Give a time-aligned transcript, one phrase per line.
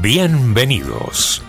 [0.00, 1.42] Bienvenidos.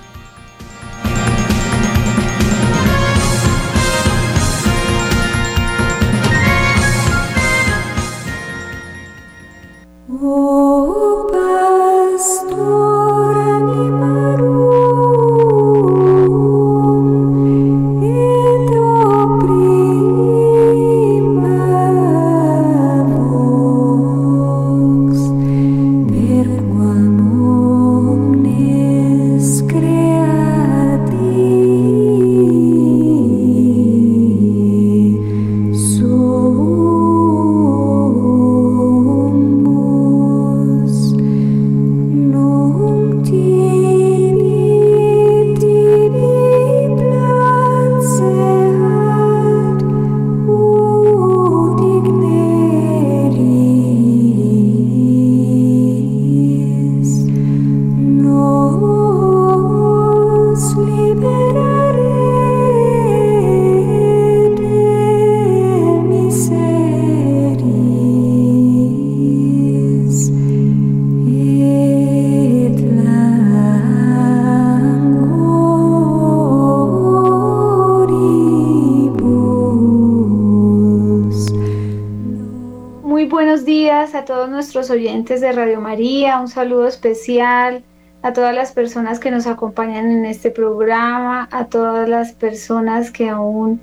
[85.27, 87.83] Oyentes de Radio María, un saludo especial
[88.21, 93.27] a todas las personas que nos acompañan en este programa, a todas las personas que
[93.27, 93.81] aún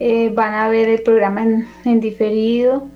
[0.00, 1.44] eh, van a ver el programa
[1.84, 2.88] en, diferido.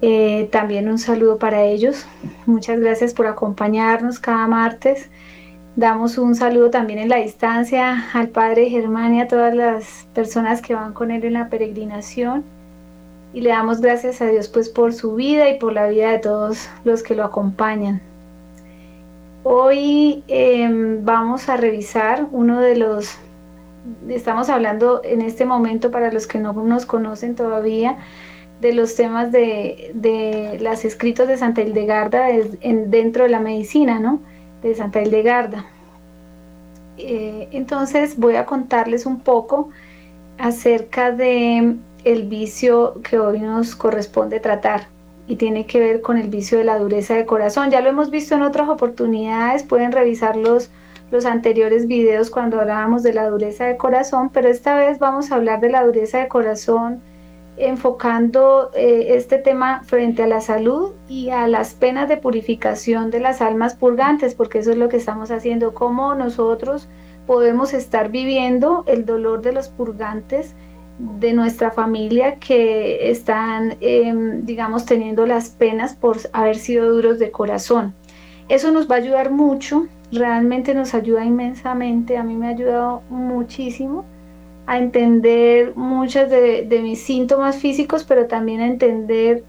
[0.00, 2.06] Eh, también un saludo para ellos.
[2.46, 5.10] Muchas gracias por acompañarnos cada martes.
[5.76, 10.62] Damos un saludo también en la distancia al Padre Germán y a todas las personas
[10.62, 12.53] que van con él en la peregrinación
[13.34, 16.20] y le damos gracias a Dios pues por su vida y por la vida de
[16.20, 18.00] todos los que lo acompañan.
[19.42, 23.18] Hoy em, vamos a revisar uno de los,
[24.08, 27.98] estamos hablando en este momento para los que no nos conocen todavía,
[28.60, 33.98] de los temas de, de los escritos de Santa Hildegarda en, dentro de la medicina,
[33.98, 34.20] ¿no?
[34.62, 35.66] De Santa Hildegarda.
[36.96, 39.70] Eh, entonces voy a contarles un poco
[40.38, 44.88] acerca de el vicio que hoy nos corresponde tratar
[45.26, 47.70] y tiene que ver con el vicio de la dureza de corazón.
[47.70, 50.70] Ya lo hemos visto en otras oportunidades, pueden revisar los,
[51.10, 55.36] los anteriores videos cuando hablábamos de la dureza de corazón, pero esta vez vamos a
[55.36, 57.00] hablar de la dureza de corazón
[57.56, 63.20] enfocando eh, este tema frente a la salud y a las penas de purificación de
[63.20, 66.88] las almas purgantes, porque eso es lo que estamos haciendo, cómo nosotros
[67.26, 70.54] podemos estar viviendo el dolor de los purgantes
[70.98, 77.30] de nuestra familia que están, em, digamos, teniendo las penas por haber sido duros de
[77.30, 77.94] corazón.
[78.48, 83.02] Eso nos va a ayudar mucho, realmente nos ayuda inmensamente, a mí me ha ayudado
[83.10, 84.04] muchísimo
[84.66, 89.44] a entender muchos de, mis síntomas físicos, pero también a entender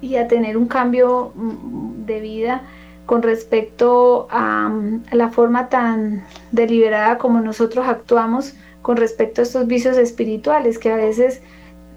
[0.00, 2.62] y a tener un cambio mm, de vida
[3.06, 4.72] con respecto a
[5.12, 8.54] la forma tan deliberada como nosotros actuamos
[8.84, 11.40] con respecto a estos vicios espirituales, que a veces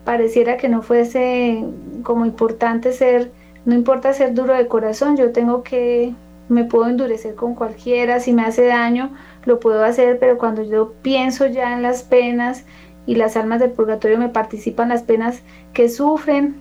[0.06, 1.62] pareciera que no fuese
[2.02, 3.30] como importante ser,
[3.66, 6.14] no importa ser duro de corazón, yo tengo que,
[6.48, 9.12] me puedo endurecer con cualquiera, si me hace daño,
[9.44, 12.64] lo puedo hacer, pero cuando yo pienso ya en las penas
[13.06, 15.42] y las almas del purgatorio me participan las penas
[15.74, 16.56] que sufren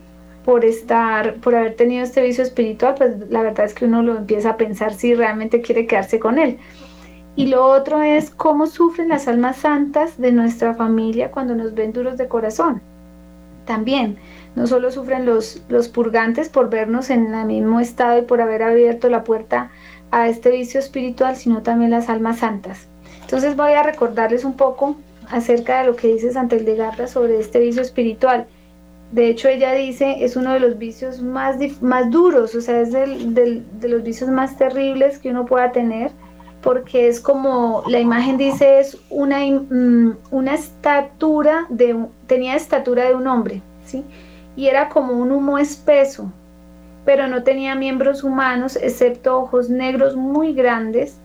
[0.44, 4.16] por estar, por haber tenido este vicio espiritual, pues la verdad es que uno lo
[4.16, 6.58] empieza a pensar si realmente quiere quedarse con él.
[7.36, 11.92] Y lo otro es cómo sufren las almas santas de nuestra familia cuando nos ven
[11.92, 12.80] duros de corazón.
[13.66, 14.16] También,
[14.54, 18.62] no solo sufren los, los purgantes por vernos en el mismo estado y por haber
[18.62, 19.70] abierto la puerta
[20.10, 22.86] a este vicio espiritual, sino también las almas santas.
[23.20, 24.96] Entonces voy a recordarles un poco
[25.28, 28.46] acerca de lo que dice Santa Hildegarda sobre este vicio espiritual.
[29.12, 32.92] De hecho, ella dice, es uno de los vicios más, más duros, o sea, es
[32.92, 36.12] de los vicios más terribles que uno pueda tener
[36.66, 41.96] porque es como la imagen dice es una, mm, una estatura de
[42.26, 44.02] tenía estatura de un hombre, ¿sí?
[44.56, 46.32] Y era como un humo espeso,
[47.04, 51.18] pero no tenía miembros humanos excepto ojos negros muy grandes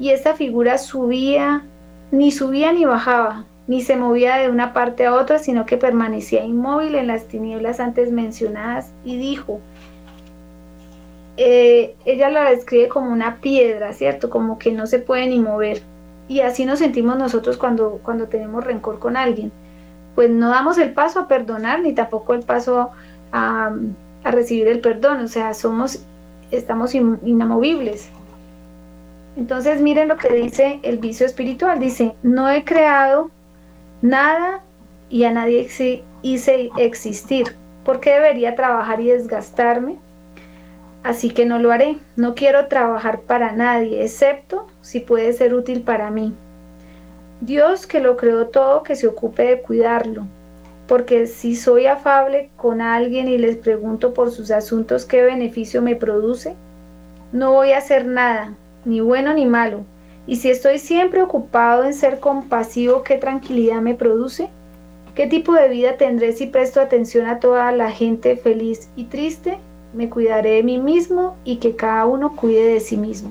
[0.00, 1.62] y esta figura subía
[2.10, 6.44] ni subía ni bajaba, ni se movía de una parte a otra, sino que permanecía
[6.44, 9.60] inmóvil en las tinieblas antes mencionadas y dijo,
[11.36, 14.30] eh, ella la describe como una piedra, ¿cierto?
[14.30, 15.82] Como que no se puede ni mover.
[16.28, 19.50] Y así nos sentimos nosotros cuando, cuando tenemos rencor con alguien.
[20.14, 22.90] Pues no damos el paso a perdonar ni tampoco el paso
[23.32, 23.72] a,
[24.22, 25.20] recibir el perdón.
[25.20, 26.04] O sea, somos,
[26.50, 28.10] estamos inamovibles.
[29.36, 31.80] Entonces miren lo que dice el vicio espiritual.
[31.80, 33.30] Dice, no he creado
[34.02, 34.62] nada
[35.08, 35.68] y a nadie
[36.22, 37.56] hice existir.
[37.84, 39.98] ¿Por qué debería trabajar y desgastarme?
[41.02, 41.98] Así que no lo haré.
[42.16, 46.34] No quiero trabajar para nadie, excepto si puede ser útil para mí.
[47.40, 50.26] Dios que lo creó todo, que se ocupe de cuidarlo.
[50.86, 55.96] Porque si soy afable con alguien y les pregunto por sus asuntos qué beneficio me
[55.96, 56.54] produce,
[57.32, 58.54] no voy a hacer nada,
[58.84, 59.84] ni bueno ni malo.
[60.26, 64.50] Y si estoy siempre ocupado en ser compasivo, ¿qué tranquilidad me produce?
[65.14, 69.58] ¿Qué tipo de vida tendré si presto atención a toda la gente feliz y triste?
[69.92, 73.30] Me cuidaré de mí mismo y que cada uno cuide de sí mismo.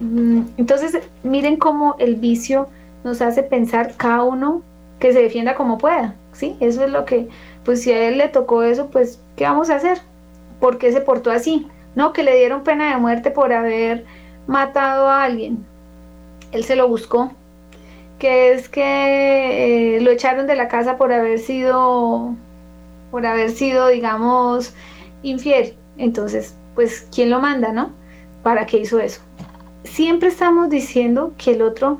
[0.00, 2.68] Mm, entonces, miren cómo el vicio
[3.04, 4.62] nos hace pensar cada uno
[4.98, 6.56] que se defienda como pueda, ¿sí?
[6.60, 7.28] Eso es lo que,
[7.64, 9.98] pues si a él le tocó eso, pues, ¿qué vamos a hacer?
[10.60, 11.68] ¿Por qué se portó así?
[11.94, 14.04] No, que le dieron pena de muerte por haber
[14.46, 15.64] matado a alguien.
[16.52, 17.32] Él se lo buscó.
[18.18, 22.34] Que es que eh, lo echaron de la casa por haber sido,
[23.10, 24.72] por haber sido, digamos,
[25.24, 25.74] infiel.
[25.98, 27.90] Entonces, pues, ¿quién lo manda, no?
[28.42, 29.20] ¿Para qué hizo eso?
[29.82, 31.98] Siempre estamos diciendo que el otro,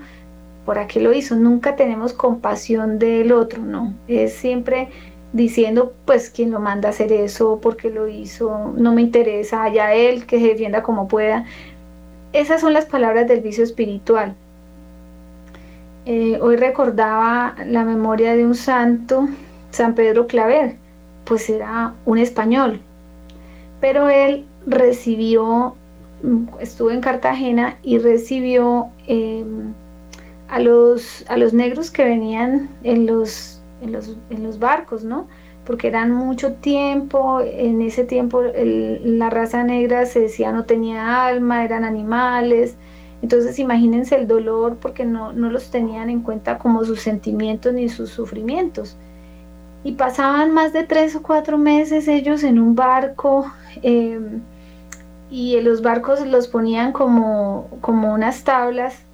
[0.65, 1.35] ¿por qué lo hizo?
[1.35, 3.95] Nunca tenemos compasión del otro, ¿no?
[4.07, 4.89] Es siempre
[5.35, 9.93] diciendo pues quién lo manda a hacer eso, porque lo hizo, no me interesa, allá
[9.93, 11.45] él que se defienda como pueda.
[12.33, 14.35] Esas son las palabras del vicio espiritual.
[16.07, 19.29] Eh, hoy recordaba la memoria de un santo,
[19.71, 20.77] San Pedro Claver,
[21.25, 22.81] pues era un español,
[23.85, 25.75] pero él recibió,
[26.59, 29.75] estuvo en Cartagena y recibió em,
[30.49, 35.29] a, los, a los negros que venían en los en los, en los barcos, ¿no?
[35.67, 41.63] Porque eran mucho tiempo, en ese tiempo la raza negra se decía no tenía alma,
[41.63, 42.77] eran animales,
[43.21, 47.91] entonces imagínense el dolor porque no, no los tenían en cuenta como sus sentimientos ni
[47.91, 48.97] sus sufrimientos.
[49.85, 53.53] Y pasaban más de tres o cuatro meses ellos en un barco
[53.83, 54.41] em,
[55.31, 59.05] y en los barcos los ponían como, como unas tablas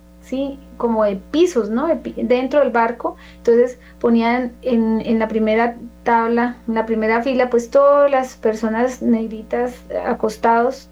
[0.76, 1.88] como de pisos, ¿no?
[2.16, 3.16] dentro del barco.
[3.38, 9.74] Entonces ponían en, la primera tabla, en la primera fila, pues todas las personas negritas
[10.06, 10.88] acostados.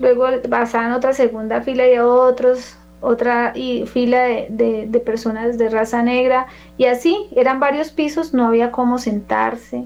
[0.00, 6.02] Luego pasaban otra segunda fila y otros, otra y fila de, de, personas de raza
[6.02, 6.46] negra.
[6.78, 9.84] Y así, eran varios pisos, no había cómo sentarse,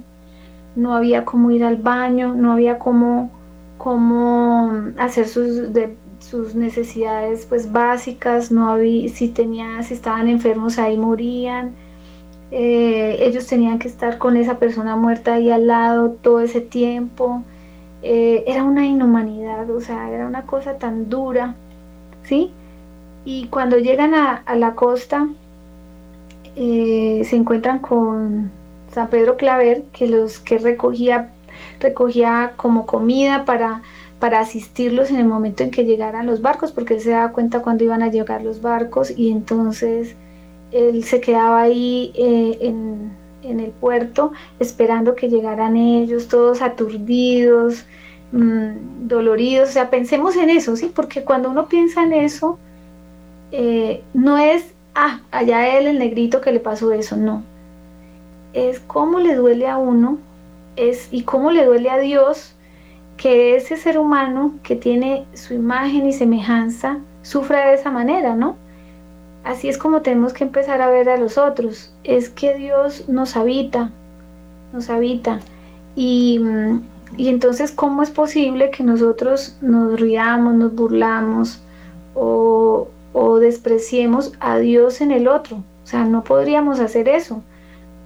[0.76, 3.30] no había cómo ir al baño, no había cómo,
[3.78, 5.70] cómo hacer sus
[6.18, 11.74] sus necesidades pues básicas, no había, si tenían, si estaban enfermos ahí morían,
[12.50, 17.42] eh, ellos tenían que estar con esa persona muerta ahí al lado todo ese tiempo,
[18.02, 21.54] eh, era una inhumanidad, o sea, era una cosa tan dura,
[22.22, 22.52] ¿sí?
[23.30, 25.28] Y cuando llegan a, la costa,
[26.56, 28.50] eh, se encuentran con
[28.90, 31.30] San Pedro Claver, que los que recogía,
[31.78, 33.82] recogía como comida para
[34.18, 37.60] para asistirlos en el momento en que llegaran los barcos, porque él se daba cuenta
[37.60, 40.16] cuando iban a llegar los barcos y entonces
[40.72, 47.84] él se quedaba ahí eh, en, el puerto esperando que llegaran ellos, todos aturdidos,
[48.32, 49.68] mm, doloridos.
[49.68, 50.90] O sea, pensemos en eso, ¿sí?
[50.94, 52.58] Porque cuando uno piensa en eso,
[53.52, 57.42] eh, no es, ah, allá él, el negrito que le pasó eso, no.
[58.52, 60.18] Es cómo le duele a uno
[60.76, 62.54] es, y cómo le duele a Dios
[63.16, 68.56] que ese ser humano que tiene su imagen y semejanza sufra de esa manera, ¿no?
[69.44, 71.92] Así es como tenemos que empezar a ver a los otros.
[72.04, 73.90] Es que Dios nos habita,
[74.72, 75.40] nos habita.
[75.96, 76.40] Y,
[77.16, 81.60] y entonces, ¿cómo es posible que nosotros nos riamos, nos burlamos
[82.14, 85.56] o, o despreciemos a Dios en el otro?
[85.56, 87.42] O sea, no podríamos hacer eso.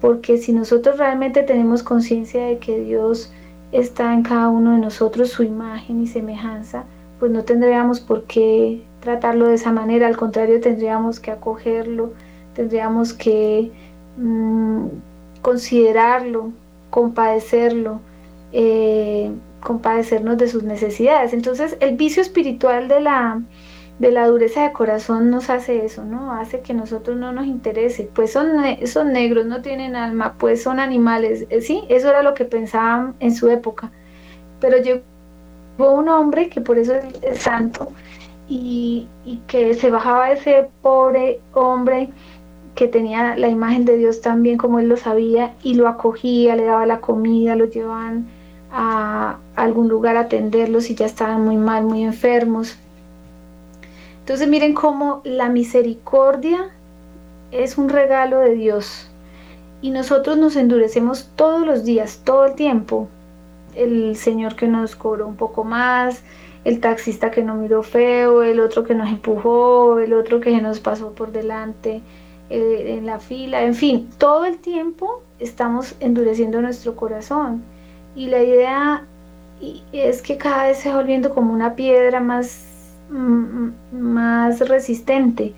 [0.01, 3.31] Porque si nosotros realmente tenemos conciencia de que Dios
[3.73, 6.85] está en cada uno de nosotros su imagen y semejanza,
[7.19, 12.13] pues no tendríamos por qué tratarlo de esa manera, al contrario tendríamos que acogerlo,
[12.55, 13.71] tendríamos que
[14.17, 14.87] mm,
[15.43, 16.53] considerarlo,
[16.91, 18.01] compadecerlo,
[18.53, 21.33] eh, compadecernos de sus necesidades.
[21.33, 23.41] Entonces el vicio espiritual de la,
[24.03, 26.33] de la dureza de corazón nos hace eso, ¿no?
[26.33, 28.11] Hace que nosotros no nos interese.
[28.13, 28.49] Pues son,
[28.87, 31.47] son negros, no tienen alma, pues son animales.
[31.51, 33.93] Eh, sí, eso era lo que pensaban en su época.
[34.61, 37.93] Pero llegó un hombre que por eso es, santo
[38.49, 42.11] y, y, que se bajaba ese pobre hombre
[42.75, 46.57] que tenía la imagen de Dios tan bien como él lo sabía y lo acogía,
[46.57, 48.27] le daba la comida, lo llevaban
[48.73, 52.79] a algún lugar a atenderlos si ya estaban muy mal, muy enfermos
[54.23, 56.71] Entonces miren cómo la misericordia
[57.51, 59.11] es un regalo de Dios
[59.81, 63.09] y nosotros nos endurecemos todos los días, todo el tiempo.
[63.75, 66.23] El Señor que nos cobró un poco más,
[66.65, 70.79] el taxista que no miró feo, el otro que nos empujó, el otro que nos
[70.79, 72.01] pasó por delante
[72.49, 77.65] eh, en la fila, en fin, todo el tiempo estamos endureciendo nuestro corazón.
[78.15, 79.05] Y la idea
[79.93, 82.67] es que cada vez se va volviendo como una piedra más,
[83.13, 85.55] más resistente.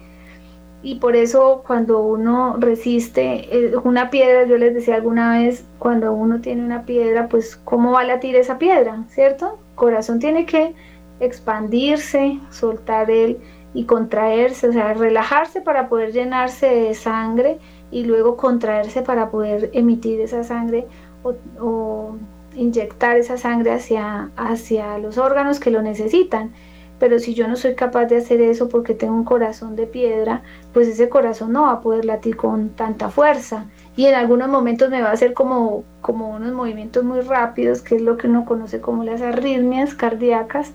[0.83, 6.13] Y por eso cuando uno resiste eh, una piedra, yo les decía alguna vez, cuando
[6.13, 9.05] uno tiene una piedra, pues ¿cómo va a latir esa piedra?
[9.09, 9.59] ¿Cierto?
[9.75, 10.75] corazón tiene que
[11.21, 13.39] expandirse, soltar él
[13.73, 17.59] y contraerse, o sea, relajarse para poder llenarse de sangre
[17.91, 20.87] y luego contraerse para poder emitir esa sangre
[21.23, 22.17] o,
[22.57, 26.53] inyectar esa sangre hacia, hacia los órganos que lo necesitan.
[26.99, 30.43] Pero si yo no soy capaz de hacer eso porque tengo un corazón de piedra,
[30.73, 33.67] pues ese corazón no va a poder latir con tanta fuerza.
[33.97, 37.97] Y en algunos momentos me va a hacer como, como unos movimientos muy rápidos, que
[37.97, 40.73] es lo que uno conoce como las arritmias cardíacas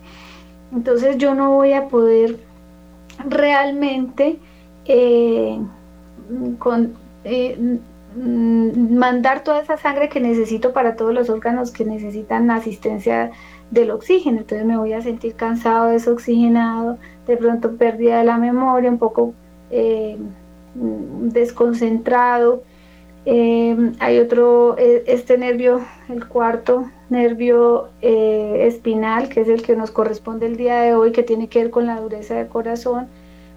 [0.71, 2.37] entonces yo no voy a poder
[3.27, 4.39] realmente
[4.85, 5.59] eh,
[7.23, 7.79] eh,
[8.15, 13.31] mandar toda esa sangre que necesito para todos los órganos que necesitan asistencia
[13.71, 14.39] del oxígeno.
[14.39, 16.97] Entonces me voy a sentir cansado, desoxigenado,
[17.27, 19.33] de pronto pérdida de la memoria, un poco
[19.71, 20.17] eh,
[20.73, 22.63] desconcentrado.
[23.25, 30.45] hay otro, este nervio, el cuarto, nervio eh, espinal, que es el que nos corresponde
[30.45, 33.07] el día de hoy, que tiene que ver con la dureza del corazón,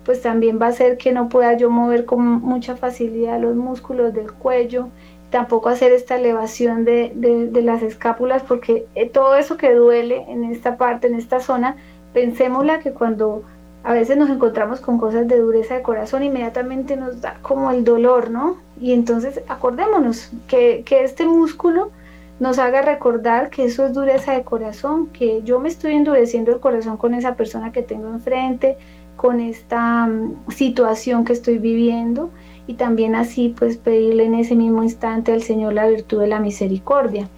[0.04, 4.12] pues también va a ser que no pueda yo mover con mucha facilidad los músculos
[4.12, 4.88] del cuello,
[5.32, 10.44] tampoco hacer esta elevación de, de, las escápulas, porque eh, todo eso que duele en
[10.44, 11.76] esta parte, en esta zona,
[12.12, 13.42] pensémosla que cuando
[13.82, 17.82] a veces nos encontramos con cosas de dureza de corazón, inmediatamente nos da como el
[17.82, 18.58] dolor, ¿no?
[18.80, 21.90] Y entonces acordémonos que, que este músculo,
[22.38, 26.60] nos haga recordar que eso es dureza de corazón, que yo me estoy endureciendo el
[26.60, 28.76] corazón con esa persona que tengo enfrente,
[29.16, 32.30] con esta mm, situación que estoy viviendo
[32.66, 36.40] y también así pues pedirle en ese mismo instante al Señor la virtud de la
[36.40, 37.28] misericordia.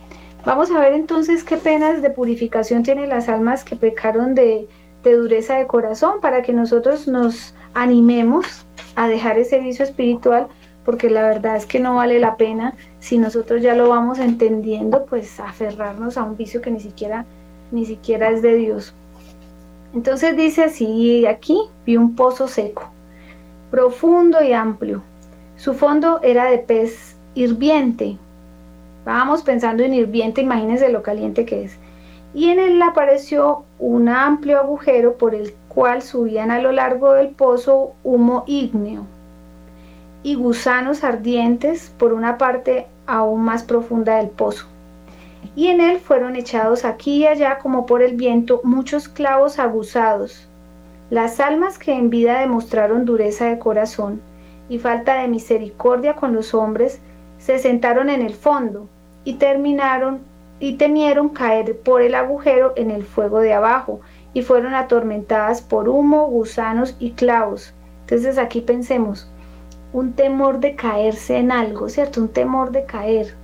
[0.44, 4.68] Vamos a ver entonces qué penas de purificación tienen las almas que pecaron de,
[5.02, 10.48] de dureza de corazón para que nosotros nos animemos a dejar ese vicio espiritual
[10.84, 15.06] porque la verdad es que no vale la pena si nosotros ya lo vamos entendiendo,
[15.06, 17.24] pues aferrarnos a un vicio que ni siquiera
[17.70, 18.94] ni siquiera es de Dios.
[19.94, 22.90] Entonces dice así, aquí vi un pozo seco,
[23.70, 25.02] profundo y amplio.
[25.56, 28.18] Su fondo era de pez hirviente.
[29.04, 31.78] Vamos pensando en hirviente, imagínense lo caliente que es.
[32.34, 37.28] Y en él apareció un amplio agujero por el cual subían a lo largo del
[37.28, 39.06] pozo humo ígneo
[40.24, 44.66] y gusanos ardientes por una parte aún más profunda del pozo.
[45.54, 50.48] Y en él fueron echados aquí y allá como por el viento muchos clavos aguzados.
[51.10, 54.20] Las almas que en vida demostraron dureza de corazón
[54.68, 57.00] y falta de misericordia con los hombres,
[57.38, 58.88] se sentaron en el fondo
[59.24, 60.20] y terminaron
[60.60, 64.00] y temieron caer por el agujero en el fuego de abajo
[64.32, 67.74] y fueron atormentadas por humo, gusanos y clavos.
[68.02, 69.28] Entonces aquí pensemos,
[69.92, 72.20] un temor de caerse en algo, ¿cierto?
[72.20, 73.34] Un temor de caer.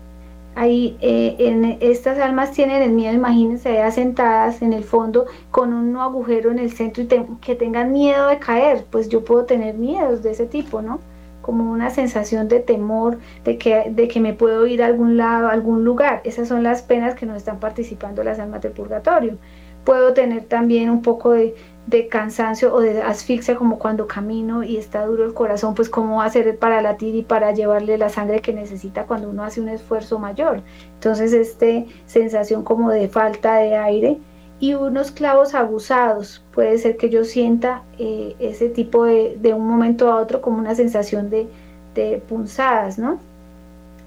[0.56, 5.72] Ahí eh, en estas almas tienen el miedo, imagínense allá sentadas en el fondo con
[5.72, 7.08] un agujero en el centro y
[7.40, 10.98] que tengan miedo de caer, pues yo puedo tener miedos de ese tipo, ¿no?
[11.42, 15.48] Como una sensación de temor, de que, de que me puedo ir a algún lado,
[15.48, 16.20] a algún lugar.
[16.24, 19.38] Esas son las penas que nos están participando las almas del purgatorio.
[19.84, 21.54] Puedo tener también un poco de,
[21.86, 26.18] de cansancio o de asfixia como cuando camino y está duro el corazón, pues cómo
[26.18, 29.68] va hacer para latir y para llevarle la sangre que necesita cuando uno hace un
[29.68, 30.62] esfuerzo mayor.
[30.94, 34.18] Entonces, este sensación como de falta de aire
[34.60, 36.44] y unos clavos abusados.
[36.52, 40.58] Puede ser que yo sienta eh, ese tipo de, de, un momento a otro como
[40.58, 41.48] una sensación de,
[41.94, 43.18] de punzadas, ¿no?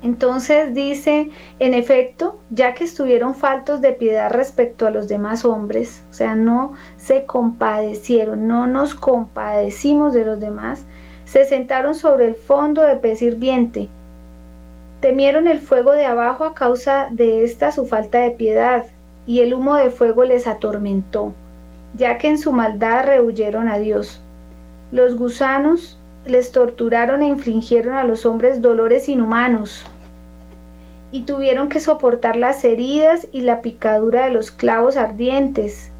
[0.03, 1.29] Entonces dice,
[1.60, 6.36] en efecto, ya que estuvieron faltos de piedad respecto a los demás hombres, o sea,
[6.36, 10.83] no se compadecieron, no nos compadecimos de los demás,
[11.24, 13.88] se sentaron sobre el fondo de pez hirviente.
[15.00, 18.86] Temieron el fuego de abajo a causa de esta su falta de piedad,
[19.25, 21.33] y el humo de fuego les atormentó,
[21.95, 24.21] ya que en su maldad rehuyeron a Dios.
[24.91, 29.85] Los gusanos les torturaron e infligieron a los hombres dolores inhumanos,
[31.11, 35.91] y tuvieron que soportar las heridas y la picadura de los clavos ardientes.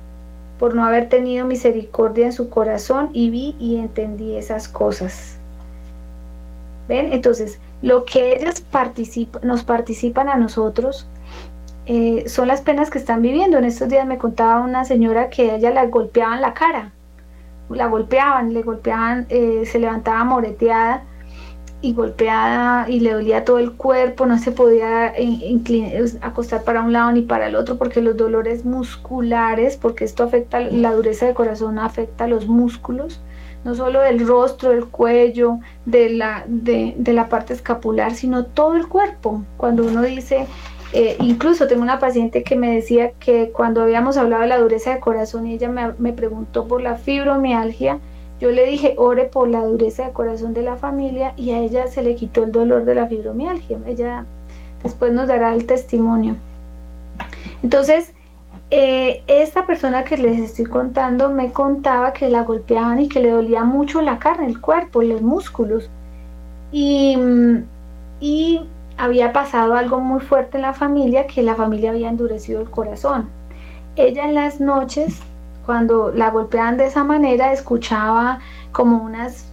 [0.60, 5.38] por no haber tenido misericordia en su corazón y vi y entendí esas cosas.
[6.88, 7.12] ¿Ven?
[7.12, 8.64] Entonces, lo que ellas
[9.42, 11.06] nos participan a nosotros
[11.86, 13.58] eh, son las penas que están viviendo.
[13.58, 16.92] En estos días me contaba una señora que a ella la golpeaban la cara,
[17.70, 21.04] la golpeaban, le golpeaban, eh, se levantaba moreteada
[21.84, 25.14] y golpeada y le dolía todo el cuerpo, no se podía
[26.22, 30.62] acostar para un lado ni para el otro porque los dolores musculares, porque esto afecta
[30.62, 33.22] la dureza del corazón, afecta los músculos,
[33.66, 38.88] no solo del rostro, del cuello, de la, de, la parte escapular, sino todo el
[38.88, 39.44] cuerpo.
[39.58, 40.48] Cuando uno dice,
[40.96, 44.92] eh, incluso tengo una paciente que me decía que cuando habíamos hablado de la dureza
[44.92, 47.98] del corazón y ella me, preguntó por la fibromialgia,
[48.40, 51.88] yo le dije, ore por la dureza de corazón de la familia y a ella
[51.88, 53.80] se le quitó el dolor de la fibromialgia.
[53.88, 54.26] Ella
[54.84, 56.36] después nos dará el testimonio.
[57.64, 58.14] Entonces,
[58.70, 63.32] eh, esta persona que les estoy contando me contaba que la golpeaban y que le
[63.32, 65.90] dolía mucho la carne, el cuerpo, los músculos.
[66.72, 67.18] Y,
[68.20, 68.62] y
[68.98, 73.30] había pasado algo muy fuerte en la familia, que la familia había endurecido el corazón.
[73.96, 75.22] Ella en las noches
[75.66, 78.40] cuando la golpeaban de esa manera, escuchaba
[78.72, 79.46] como unas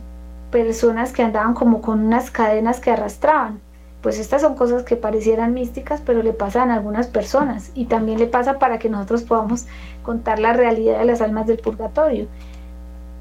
[0.50, 3.60] personas que andaban como con unas cadenas que arrastraban.
[4.02, 8.18] Pues estas son cosas que parecieran místicas, pero le pasan a algunas personas y también
[8.18, 9.66] le pasa para que nosotros podamos
[10.02, 12.26] contar la realidad de las almas del purgatorio.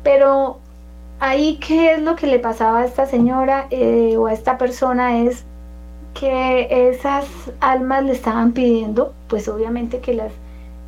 [0.03, 0.59] Pero
[1.19, 5.19] ahí, ¿qué es lo que le pasaba a esta señora eh, o a esta persona?
[5.19, 5.45] Es
[6.19, 7.25] que esas
[7.61, 10.33] almas le estaban pidiendo, pues obviamente que las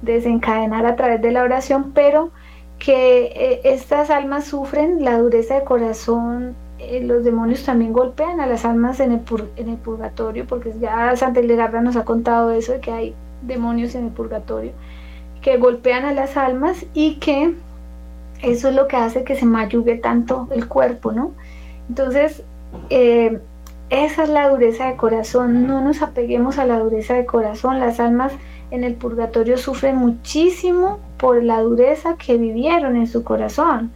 [0.01, 2.31] desencadenar a través de la oración, pero
[2.79, 8.47] que eh, estas almas sufren la dureza de corazón, eh, los demonios también golpean a
[8.47, 9.21] las almas en el,
[9.55, 13.95] en el purgatorio, porque ya Santa Hildegarda nos ha contado eso, de que hay demonios
[13.95, 14.73] en el purgatorio,
[15.41, 17.53] que golpean a las almas y que
[18.41, 21.31] eso es lo que hace que se mayugue tanto el cuerpo, ¿no?
[21.88, 22.43] Entonces,
[22.89, 23.39] eh,
[23.91, 27.99] esa es la dureza de corazón, no nos apeguemos a la dureza de corazón, las
[27.99, 28.31] almas
[28.71, 33.91] en el purgatorio sufren muchísimo por la dureza que vivieron en su corazón.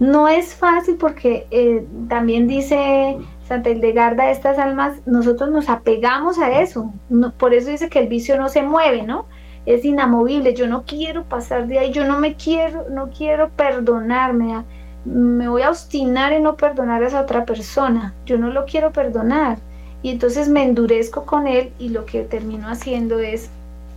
[0.00, 6.60] No es fácil porque eh, también dice Santa Hildegarda, estas almas, nosotros nos apegamos a
[6.60, 6.92] eso.
[7.38, 9.26] por eso dice que el vicio no se mueve, ¿no?
[9.64, 10.54] Es inamovible.
[10.54, 14.64] Yo no quiero pasar de ahí, yo no me quiero, no quiero perdonarme.
[15.06, 18.12] Me voy a obstinar en no perdonar a esa otra persona.
[18.26, 19.58] Yo no lo quiero perdonar.
[20.02, 23.48] Y entonces me endurezco con él y lo que termino haciendo es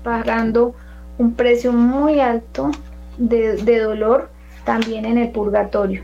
[0.03, 0.75] pagando
[1.17, 2.71] un precio muy alto
[3.17, 4.29] de, dolor
[4.65, 6.03] también en el purgatorio.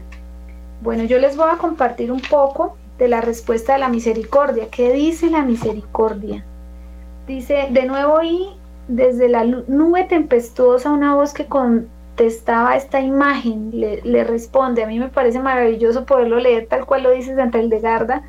[0.82, 4.68] Bueno, yo les voy a compartir un poco de la respuesta de la misericordia.
[4.70, 6.44] ¿Qué dice la misericordia?
[7.28, 8.50] Dice, de nuevo y
[8.88, 11.46] desde la nube tempestuosa una voz que
[12.16, 14.84] contestaba esta imagen, le, responde.
[14.84, 18.24] A mí me parece maravilloso poderlo leer tal cual lo dice Santa Hildegarda,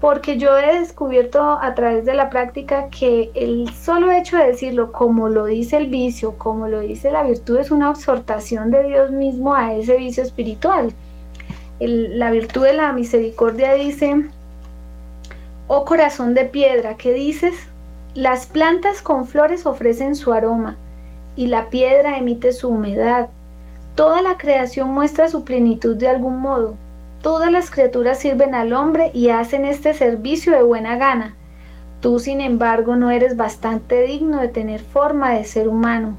[0.00, 4.90] porque yo he descubierto a través de la práctica que el solo hecho de decirlo
[4.90, 9.12] como lo dice el vicio, como lo dice la virtud, es una exhortación de Dios
[9.12, 10.92] mismo a ese vicio espiritual.
[11.78, 14.28] la virtud de la misericordia dice,
[15.68, 17.54] oh corazón de piedra, ¿qué dices?
[18.14, 20.76] Las plantas con flores ofrecen su aroma
[21.38, 23.28] y la piedra emite su humedad.
[23.94, 26.76] Toda la creación muestra su plenitud de algún modo
[27.22, 31.34] Todas las criaturas sirven al hombre y hacen este servicio de buena gana.
[32.00, 36.16] Tú, sin embargo, no eres bastante digno de tener forma de ser humano.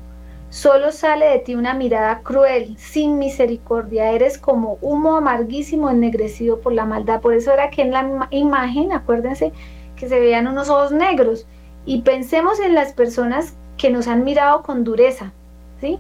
[0.50, 4.12] Solo sale de ti una mirada cruel, sin misericordia.
[4.12, 7.22] Eres como humo amarguísimo ennegrecido por la maldad.
[7.22, 9.54] Por eso era que en la imagen, acuérdense,
[9.96, 11.48] que se veían unos ojos negros.
[11.86, 15.32] Y pensemos en las personas que nos han mirado con dureza,
[15.80, 15.98] ¿sí?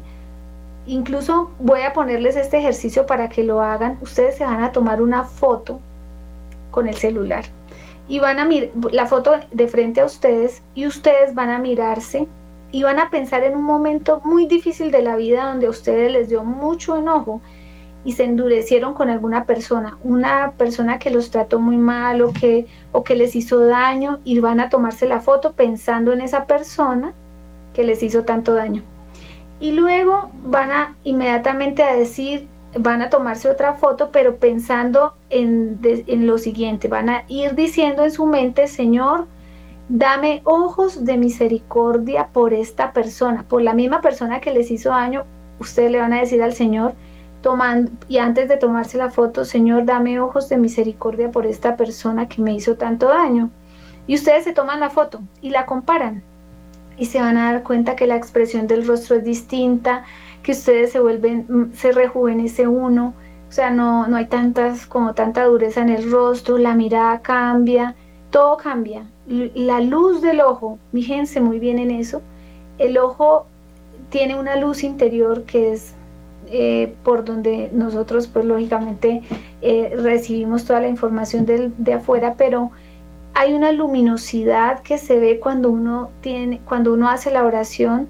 [0.85, 3.97] Incluso voy a ponerles este ejercicio para que lo hagan.
[4.01, 5.79] Ustedes se van a tomar una foto
[6.71, 7.45] con el celular
[8.07, 12.27] y van a mirar la foto de frente a ustedes y ustedes van a mirarse
[12.71, 16.11] y van a pensar en un momento muy difícil de la vida donde a ustedes
[16.11, 17.41] les dio mucho enojo
[18.03, 22.67] y se endurecieron con alguna persona, una persona que los trató muy mal o que,
[22.91, 27.13] o que les hizo daño y van a tomarse la foto pensando en esa persona
[27.73, 28.83] que les hizo tanto daño.
[29.59, 35.79] Y luego van a inmediatamente a decir, van a tomarse otra foto, pero pensando en,
[35.83, 39.27] en, lo siguiente, van a ir diciendo en su mente, Señor,
[39.89, 45.25] dame ojos de misericordia por esta persona, por la misma persona que les hizo daño,
[45.59, 46.93] ustedes le van a decir al Señor,
[47.41, 52.29] tomando, y antes de tomarse la foto, Señor, dame ojos de misericordia por esta persona
[52.29, 53.49] que me hizo tanto daño.
[54.07, 56.23] Y ustedes se toman la foto y la comparan
[56.99, 60.03] y se van a dar cuenta que la expresión del rostro es distinta,
[60.43, 63.13] que ustedes se vuelven, mm, se rejuvenece uno,
[63.47, 67.95] o sea, no, no hay tantas, como tanta dureza en el rostro, la mirada cambia,
[68.29, 69.05] todo cambia.
[69.27, 72.21] La luz del ojo, fíjense muy bien en eso,
[72.77, 73.45] el ojo
[74.09, 75.93] tiene una luz interior que es
[76.51, 79.21] eh, por donde nosotros pues lógicamente
[79.61, 82.71] eh, recibimos toda la información de afuera, pero
[83.33, 88.09] hay una luminosidad que se ve cuando uno tiene, cuando uno hace la oración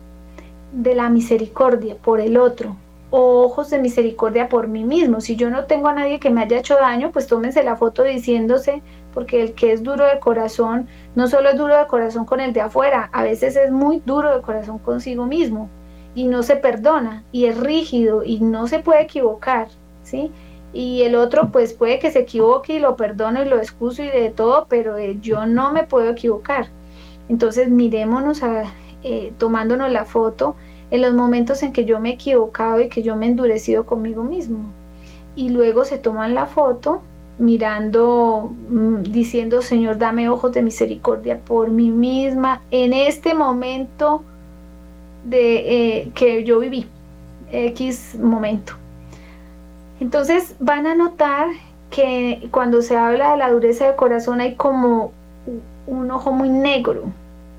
[0.72, 2.76] de la misericordia por el otro
[3.12, 5.22] ojos de misericordia por mí mismo.
[5.22, 8.04] Si yo no tengo a nadie que me haya hecho daño, pues tómense la foto
[8.04, 8.82] diciéndose,
[9.14, 12.54] porque el que es duro de corazón, no solo es duro de corazón con el
[12.54, 15.70] de afuera, a veces es muy duro de corazón consigo mismo
[16.16, 19.68] y no se perdona y es rígido y no se puede equivocar,
[20.04, 20.32] ¿sí?
[20.74, 24.08] Y el otro pues puede que se equivoque y lo perdono y lo excuso y
[24.08, 26.68] de todo, pero eh, yo no me puedo equivocar.
[27.28, 28.64] Entonces mirémonos a,
[29.04, 30.56] eh, tomándonos la foto
[30.92, 33.86] en los momentos en que yo me he equivocado y que yo me he endurecido
[33.86, 34.60] conmigo mismo.
[35.36, 37.02] Y luego se toman la foto
[37.38, 44.24] mirando, mm, diciendo, Señor, dame ojos de misericordia por mí misma en este momento
[45.24, 46.86] de eh, que yo viví,
[47.52, 48.74] X momento.
[50.00, 51.48] Entonces van a notar
[51.90, 55.12] que cuando se habla de la dureza del corazón hay como
[55.88, 57.06] un ojo muy negro,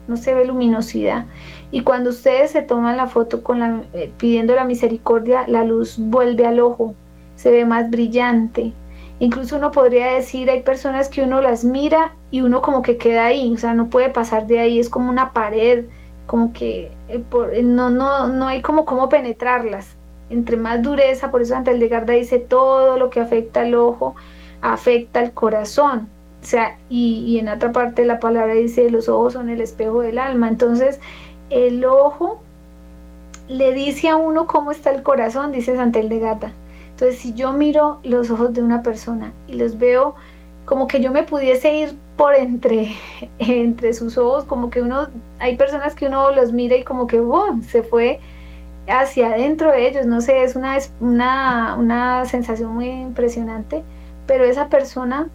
[0.09, 1.27] no se ve luminosidad.
[1.71, 5.97] Y cuando ustedes se toman la foto con la, eh, pidiendo la misericordia, la luz
[5.99, 6.95] vuelve al ojo,
[7.37, 8.73] se ve más brillante.
[9.19, 13.27] Incluso uno podría decir, hay personas que uno las mira y uno como que queda
[13.27, 15.85] ahí, o sea, no puede pasar de ahí, es como una pared,
[16.27, 17.23] como que eh,
[17.53, 19.97] eh, no, no, no hay como cómo penetrarlas.
[20.31, 24.15] Entre más dureza, por eso Garda dice, todo lo que afecta al ojo
[24.63, 26.09] afecta al corazón.
[26.43, 30.01] O sea, y, y en otra parte la palabra dice, los ojos son el espejo
[30.01, 30.49] del alma.
[30.49, 31.01] Entonces,
[31.51, 32.41] el ojo
[33.49, 36.53] le dice a uno cómo está el corazón, dice Santel de Gata.
[36.91, 40.15] Entonces, si yo miro los ojos de una persona y los veo
[40.65, 42.93] como que yo me pudiese ir por entre,
[43.39, 45.09] entre sus ojos, como que uno,
[45.41, 47.21] hay personas que uno los mira y como que
[47.69, 48.21] se fue
[48.91, 53.83] hacia adentro de ellos, no sé, es una, una, una sensación muy impresionante,
[54.27, 55.29] pero esa persona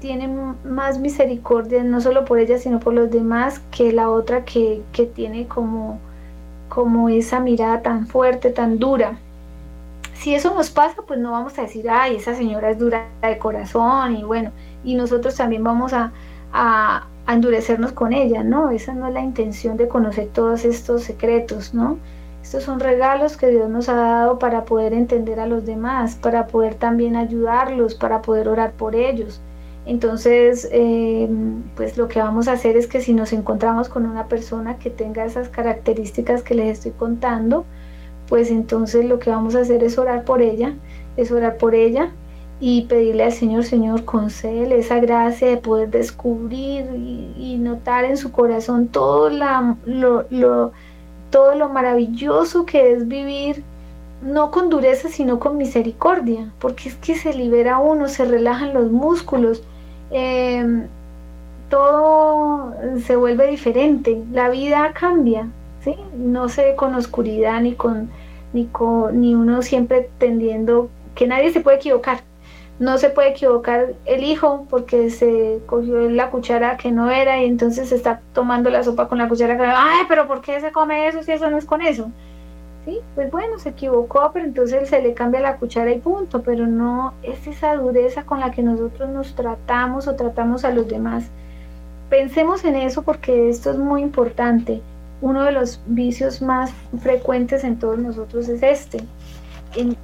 [0.00, 0.28] tiene
[0.64, 4.82] más misericordia, no solo por ella, sino por los demás, que la otra que,
[5.14, 5.98] tiene como,
[6.68, 9.18] como esa mirada tan fuerte, tan dura.
[10.14, 13.38] Si eso nos pasa, pues no vamos a decir, ay, esa señora es dura de
[13.38, 14.50] corazón y bueno,
[14.84, 16.12] y nosotros también vamos a,
[16.52, 18.70] a endurecernos con ella, ¿no?
[18.70, 21.98] Esa no es la intención de conocer todos estos secretos, ¿no?
[22.48, 26.46] Estos son regalos que Dios nos ha dado para poder entender a los demás, para
[26.46, 29.42] poder también ayudarlos, para poder orar por ellos.
[29.84, 31.28] Entonces, eh,
[31.76, 34.88] pues lo que vamos a hacer es que si nos encontramos con una persona que
[34.88, 37.66] tenga esas características que les estoy contando,
[38.30, 40.74] pues entonces lo que vamos a hacer es orar por ella,
[41.18, 42.12] es orar por ella
[42.60, 46.86] y pedirle al Señor, Señor, concédele esa gracia de poder descubrir
[47.36, 50.72] y, notar en su corazón todo, lo,
[51.30, 53.62] todo lo maravilloso que es vivir
[54.22, 58.90] no con dureza, sino con misericordia, porque es que se libera uno, se relajan los
[58.90, 59.62] músculos,
[60.10, 60.86] Em,
[61.68, 65.48] todo se vuelve diferente, la vida cambia,
[65.84, 65.96] ¿sí?
[66.16, 68.10] no se ve con oscuridad ni con,
[68.54, 72.22] ni con ni uno siempre tendiendo que nadie se puede equivocar.
[72.78, 77.46] No se puede equivocar el hijo porque se cogió la cuchara que no era y
[77.46, 81.08] entonces está tomando la sopa con la cuchara que ay, pero ¿por qué se come
[81.08, 82.10] eso si eso no es con eso?
[83.14, 87.12] Pues bueno, se equivocó, pero entonces se le cambia la cuchara y punto, pero no
[87.22, 91.24] es esa dureza con la que nosotros nos tratamos o tratamos a los demás.
[92.08, 94.80] Pensemos en eso porque esto es muy importante.
[95.20, 99.04] Uno de los vicios más frecuentes en todos nosotros es este.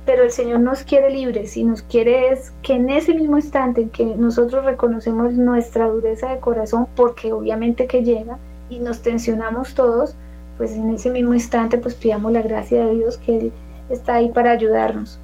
[0.05, 3.83] Pero el Señor nos quiere libres y nos quiere es que en ese mismo instante
[3.83, 9.75] en que nosotros reconocemos nuestra dureza de corazón, porque obviamente que llega y nos tensionamos
[9.75, 10.15] todos,
[10.59, 13.53] pues en ese mismo instante pues pidamos la gracia de Dios que Él
[13.89, 15.19] está ahí para ayudarnos.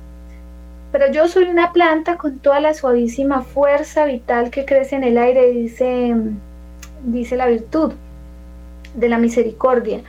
[0.93, 5.19] Pero yo soy una planta con toda la suavísima fuerza vital que crece en el
[5.19, 6.17] aire, dice,
[7.05, 7.93] dice la virtud
[8.95, 10.01] de la misericordia,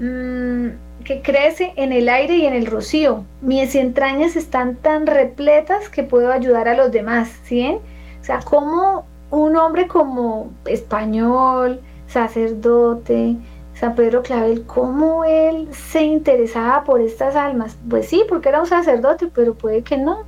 [0.00, 0.68] mm,
[1.04, 3.24] que crece en el aire y en el rocío.
[3.40, 7.78] Mis entrañas están tan repletas que puedo ayudar a los demás, ¿sí?
[8.20, 13.36] O sea, como un hombre como español, sacerdote,
[13.74, 17.78] San Pedro Clavel, cómo él se interesaba por estas almas.
[17.88, 20.24] Pues sí, porque era un sacerdote, pero puede que no,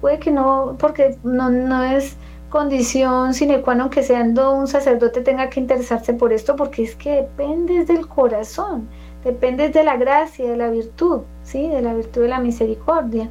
[0.00, 2.16] puede que no, porque no, no es
[2.54, 6.94] condición sine qua non que siendo un sacerdote tenga que interesarse por esto, porque es
[6.94, 8.88] que depende del corazón,
[9.24, 11.68] depende de la gracia, de la virtud, ¿sí?
[11.68, 13.30] De la virtud de la misericordia.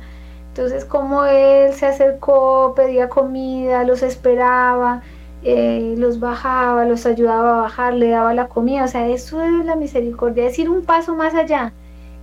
[0.49, 5.01] Entonces, como él se acercó, pedía comida, los esperaba,
[5.43, 9.65] eh, los bajaba, los ayudaba a bajar, le daba la comida, o sea, eso es
[9.65, 11.73] la misericordia, es ir un paso más allá.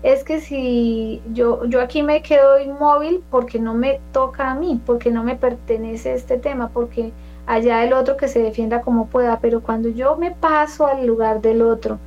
[0.02, 4.80] Es que si yo, yo aquí me quedo inmóvil porque no me toca a mí,
[4.86, 7.12] porque no me pertenece este tema, porque
[7.46, 11.42] allá el otro que se defienda como pueda, pero cuando yo me paso al lugar
[11.42, 11.98] del otro,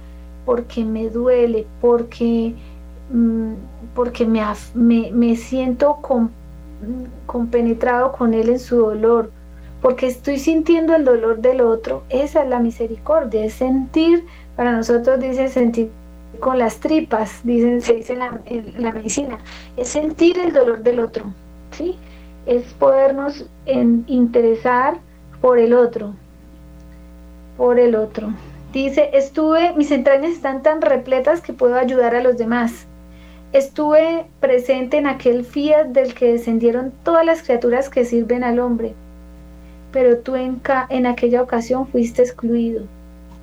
[0.46, 2.54] porque me duele, porque,
[3.12, 3.54] mm,
[3.96, 4.44] porque me,
[5.12, 6.32] me, siento con,
[7.26, 9.32] compenetrado con él en su dolor,
[9.82, 14.26] porque estoy sintiendo el dolor del otro, esa es la misericordia, es sentir,
[14.56, 15.90] para nosotros dice sentir
[16.40, 18.42] con las tripas, dicen, se dice en la,
[18.78, 19.40] la medicina,
[19.78, 21.26] es sentir el dolor del otro,
[21.72, 21.98] ¿sí?
[22.46, 24.98] es podernos interesar
[25.42, 26.14] por el otro,
[27.58, 28.34] por el otro.
[28.74, 32.88] Dice, estuve, mis entrañas están tan repletas que puedo ayudar a los demás.
[33.52, 38.96] Estuve presente en aquel fiat del que descendieron todas las criaturas que sirven al hombre,
[39.92, 40.60] pero tú en,
[40.90, 42.86] en aquella ocasión fuiste excluido.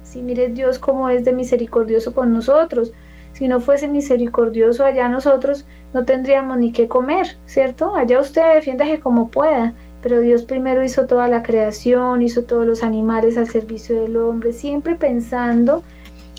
[0.02, 2.92] Si mires Dios como es de misericordioso con nosotros,
[3.32, 5.64] si no fuese misericordioso allá nosotros
[5.94, 7.94] no tendríamos ni qué comer, ¿cierto?
[7.94, 12.82] Allá usted defiéndase como pueda, pero Dios primero hizo toda la creación, hizo todos los
[12.82, 15.82] animales al servicio del hombre, siempre pensando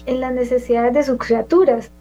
[0.06, 1.92] en las necesidades de sus criaturas.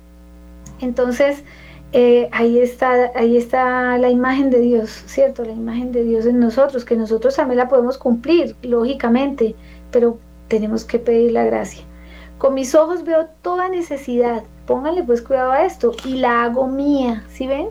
[0.80, 1.44] Entonces,
[1.92, 5.44] eh, ahí, está, ahí está la imagen de Dios, ¿cierto?
[5.44, 9.54] La imagen de Dios en nosotros, que nosotros también la podemos cumplir, lógicamente,
[9.90, 10.18] pero
[10.48, 11.84] tenemos que pedir la gracia.
[12.38, 17.24] Con mis ojos veo toda necesidad, pónganle pues cuidado a esto, y la hago mía,
[17.28, 17.68] ¿sí ven?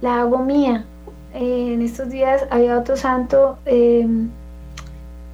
[0.00, 0.84] La hago mía,
[1.34, 4.28] en estos días había otro santo, em,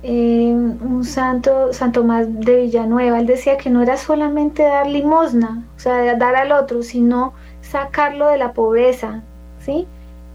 [0.02, 5.64] em, un santo, Santo Tomás de Villanueva, él decía que no era solamente dar limosna,
[5.76, 7.32] o sea, dar al otro, sino
[7.62, 9.22] sacarlo de la pobreza,
[9.61, 9.87] ¿sí?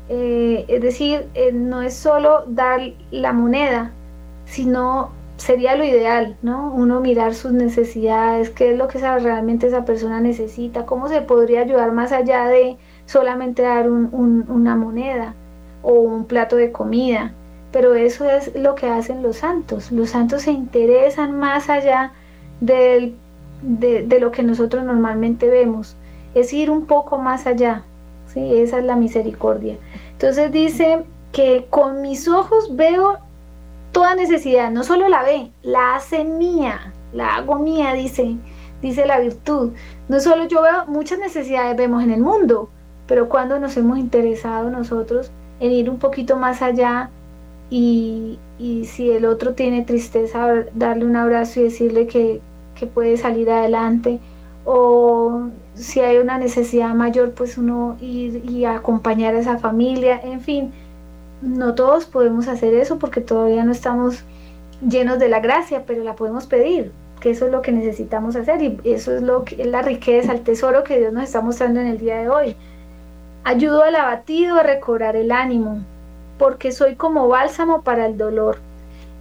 [0.09, 3.91] Eh, es decir, eh, no es solo dar la moneda,
[4.45, 6.71] sino sería lo ideal, ¿no?
[6.73, 11.61] Uno mirar sus necesidades, qué es lo que realmente esa persona necesita, cómo se podría
[11.61, 15.35] ayudar más allá de solamente dar una moneda
[15.83, 17.33] o un plato de comida,
[17.71, 19.91] pero eso es lo que hacen los santos.
[19.91, 22.13] Los santos se interesan más allá
[22.61, 23.13] de,
[23.61, 25.95] de, lo que nosotros normalmente vemos,
[26.33, 27.83] es ir un poco más allá.
[28.27, 28.57] ¿sí?
[28.57, 29.77] Esa es la misericordia.
[30.13, 33.17] Entonces dice que con mis ojos veo
[33.91, 38.35] toda necesidad, no solo la ve, la hace mía, la hago mía, dice,
[38.81, 39.73] dice la virtud.
[40.07, 42.69] No solo yo veo, muchas necesidades vemos en el mundo,
[43.07, 47.09] pero cuando nos hemos interesado nosotros en ir un poquito más allá
[47.69, 48.39] y,
[48.85, 52.41] si el otro tiene tristeza, darle un abrazo y decirle que,
[52.93, 54.19] puede salir adelante
[54.65, 60.41] o si hay una necesidad mayor, pues uno ir y acompañar a esa familia, en
[60.41, 60.73] fin,
[61.41, 64.25] no todos podemos hacer eso porque todavía no estamos
[64.85, 68.61] llenos de la gracia, pero la podemos pedir, que eso es lo que necesitamos hacer
[68.61, 71.79] y eso es lo que es la riqueza, el tesoro que Dios nos está mostrando
[71.79, 72.55] en el día de hoy.
[73.45, 75.83] Ayudo al abatido a recobrar el ánimo,
[76.37, 78.59] porque soy como bálsamo para el dolor,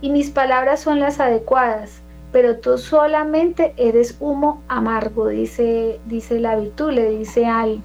[0.00, 6.54] y mis palabras son las adecuadas, pero tú solamente eres humo amargo, dice, dice la
[6.54, 7.82] virtud, le dice al,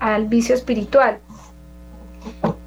[0.00, 1.18] al vicio espiritual.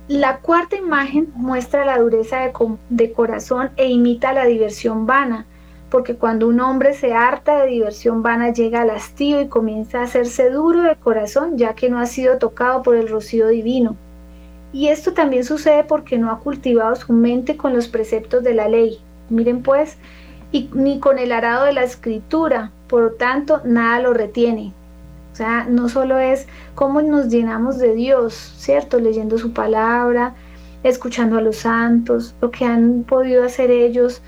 [0.07, 2.53] La cuarta imagen muestra la dureza de,
[2.89, 5.47] de corazón e imita la diversión vana
[5.89, 10.03] porque cuando un hombre se harta de diversión vana llega al hastío y comienza a
[10.03, 13.95] hacerse duro de corazón ya que no ha sido tocado por el rocío divino.
[14.73, 18.67] Y esto también sucede porque no ha cultivado su mente con los preceptos de la
[18.67, 18.99] ley.
[19.29, 19.97] Miren pues,
[20.51, 24.73] y ni con el arado de la escritura, por lo tanto nada lo retiene.
[25.31, 28.99] O sea, no solo es cómo nos llenamos de Dios, ¿cierto?
[28.99, 30.33] Leyendo su palabra,
[30.83, 34.21] escuchando a los santos, lo que han podido hacer ellos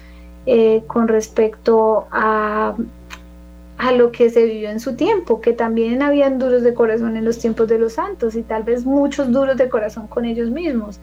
[0.52, 2.76] eh, con respecto a,
[3.78, 7.24] a lo que se vivió en su tiempo, que también habían duros de corazón en
[7.24, 11.00] los tiempos de los santos y tal vez muchos duros de corazón con ellos mismos.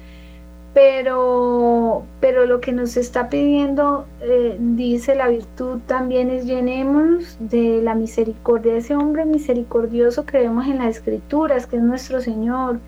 [0.75, 7.81] Pero, pero lo que nos está pidiendo, eh, dice la virtud, también es llenémonos de
[7.83, 12.81] la misericordia, de ese hombre misericordioso que vemos en las escrituras, que es nuestro Señor,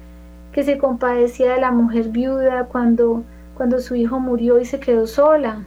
[0.51, 3.23] que se compadecía de la mujer viuda cuando,
[3.57, 5.65] cuando su hijo murió y se quedó sola,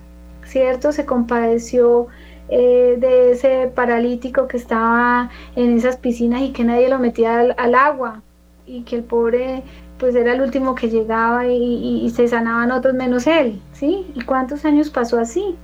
[0.52, 0.92] ¿cierto?
[0.92, 2.08] Se compadeció
[2.50, 7.76] eh, de ese paralítico que estaba en esas piscinas y que nadie lo metía al,
[7.76, 8.22] agua
[8.66, 9.64] y que el pobre
[9.98, 14.12] pues era el último que llegaba y, se sanaban otros menos él, ¿sí?
[14.16, 15.56] ¿Y cuántos años pasó así?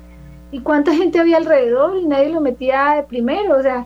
[0.51, 3.57] ¿Y cuánta gente había alrededor y nadie lo metía de primero?
[3.57, 3.85] O sea,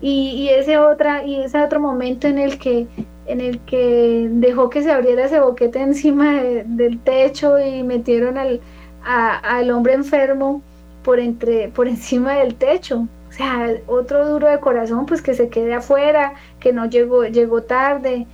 [0.00, 2.86] Y, ese otra, y ese otro momento en el que
[3.26, 8.60] en el que dejó que se abriera ese boquete encima del techo y metieron al,
[9.04, 10.62] al hombre enfermo
[11.02, 15.48] por entre por encima del techo o sea, otro duro de corazón, pues que se
[15.48, 18.26] quede afuera, que no llegó, llegó tarde.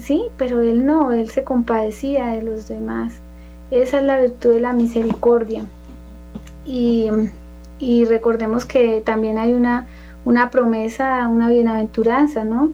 [0.00, 3.14] Sí, pero él no, él se compadecía de los demás.
[3.70, 5.66] Esa es la virtud de la misericordia.
[6.66, 7.08] Y,
[7.78, 9.86] y recordemos que también hay una,
[10.24, 12.72] una promesa, una bienaventuranza, ¿no?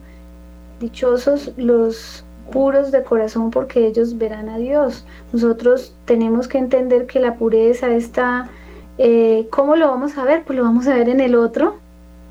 [0.79, 5.05] Dichosos los puros de corazón porque ellos verán a Dios.
[5.33, 8.49] Nosotros tenemos que entender que la pureza está
[8.97, 10.43] eh, ¿Cómo lo vamos a ver?
[10.43, 11.77] Pues lo vamos a ver en el otro,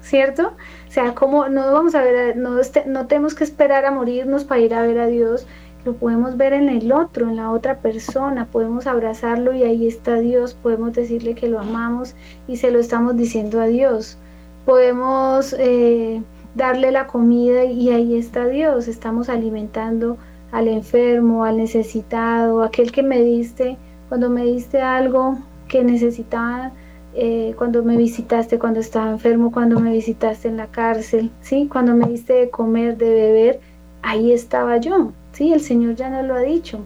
[0.03, 0.53] ¿cierto?
[0.89, 4.45] O sea, ¿cómo no vamos a ver, no, este, no tenemos que esperar a morirnos
[4.45, 5.47] para ir a ver a Dios,
[5.85, 10.17] lo podemos ver en el otro, en la otra persona, podemos abrazarlo y ahí está
[10.17, 12.17] Dios, podemos decirle que lo amamos
[12.49, 14.19] y se lo estamos diciendo a Dios.
[14.65, 16.23] Podemos eh,
[16.57, 20.17] darle la comida y ahí está Dios, estamos alimentando
[20.53, 23.77] al enfermo, al necesitado, aquel que me diste,
[24.09, 25.37] cuando me diste algo,
[25.69, 26.73] que necesitaba
[27.15, 31.69] eh, cuando me visitaste, cuando estaba enfermo, cuando me visitaste en la cárcel, ¿sí?
[31.71, 33.61] Cuando me diste de comer, de beber,
[34.03, 35.53] ahí estaba yo, ¿sí?
[35.53, 36.81] El Señor ya nos lo ha dicho.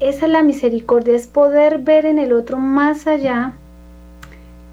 [0.00, 3.54] Esa es la misericordia, es poder ver en el otro más allá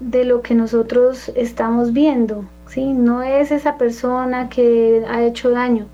[0.00, 2.92] de lo que nosotros estamos viendo, ¿sí?
[2.92, 5.86] No es esa persona que ha hecho daño,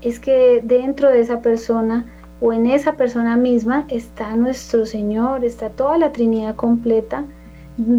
[0.00, 2.06] es que dentro de esa persona
[2.40, 7.24] o en esa persona misma está nuestro Señor, está toda la Trinidad completa,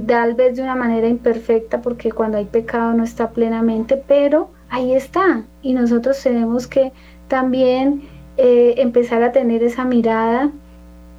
[0.08, 4.94] tal vez de una manera imperfecta porque cuando hay pecado no está plenamente, pero ahí
[4.94, 6.92] está y nosotros tenemos que
[7.28, 8.04] también
[8.38, 10.52] eh, empezar a tener esa mirada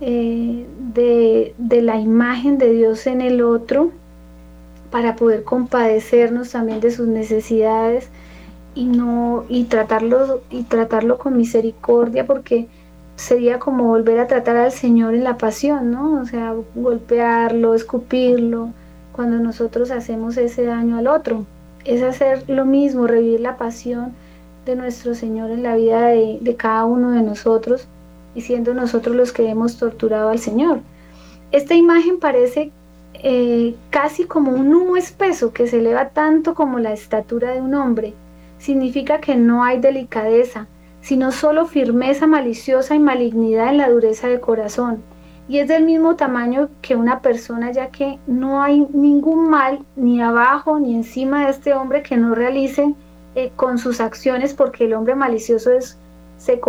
[0.01, 3.93] eh, de, de la imagen de Dios en el otro
[4.91, 8.09] para poder compadecernos también de sus necesidades
[8.75, 12.69] y no y tratarlo y tratarlo con misericordia porque
[13.17, 16.21] sería como volver a tratar al Señor en la pasión, ¿no?
[16.21, 18.71] O sea, golpearlo, escupirlo,
[19.13, 21.45] cuando nosotros hacemos ese daño al otro.
[21.85, 24.15] Es hacer lo mismo, revivir la pasión
[24.65, 27.87] de nuestro Señor en la vida de, cada uno de nosotros
[28.35, 30.81] y siendo nosotros los que hemos torturado al Señor.
[31.53, 32.73] Esta imagen parece
[33.23, 37.75] eh, casi como un humo espeso que se eleva tanto como la estatura de un
[37.75, 38.15] hombre.
[38.59, 40.69] Significa que no hay delicadeza,
[41.03, 45.03] sino solo firmeza maliciosa y malignidad en la dureza de corazón.
[45.49, 50.23] Y es del mismo tamaño que una persona, ya que no hay ningún mal ni
[50.23, 52.95] abajo ni encima de este hombre que no realice
[53.35, 55.71] eh, con sus acciones, porque el hombre malicioso
[56.39, 56.61] se,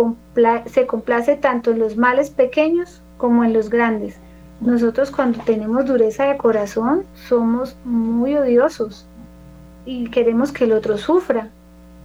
[0.66, 4.18] se complace tanto en los males pequeños como en los grandes.
[4.60, 9.06] Nosotros cuando tenemos dureza de corazón somos muy odiosos
[9.84, 11.48] y queremos que el otro sufra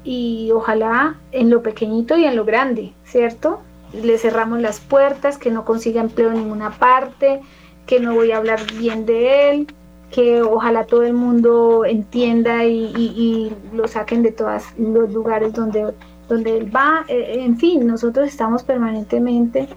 [0.03, 3.59] y ojalá en lo pequeñito y en lo grande, ¿cierto?
[3.93, 7.41] Le cerramos las puertas, que no consiga empleo en ninguna parte,
[7.85, 9.67] que no voy a hablar bien de él,
[10.11, 15.93] que ojalá todo el mundo entienda y, lo saquen de todos los lugares donde,
[16.29, 17.05] donde él va.
[17.07, 19.67] Eh, en fin, nosotros estamos permanentemente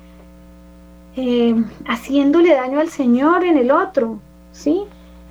[1.16, 1.54] eh,
[1.86, 4.20] haciéndole daño al Señor en el otro,
[4.52, 4.84] ¿sí?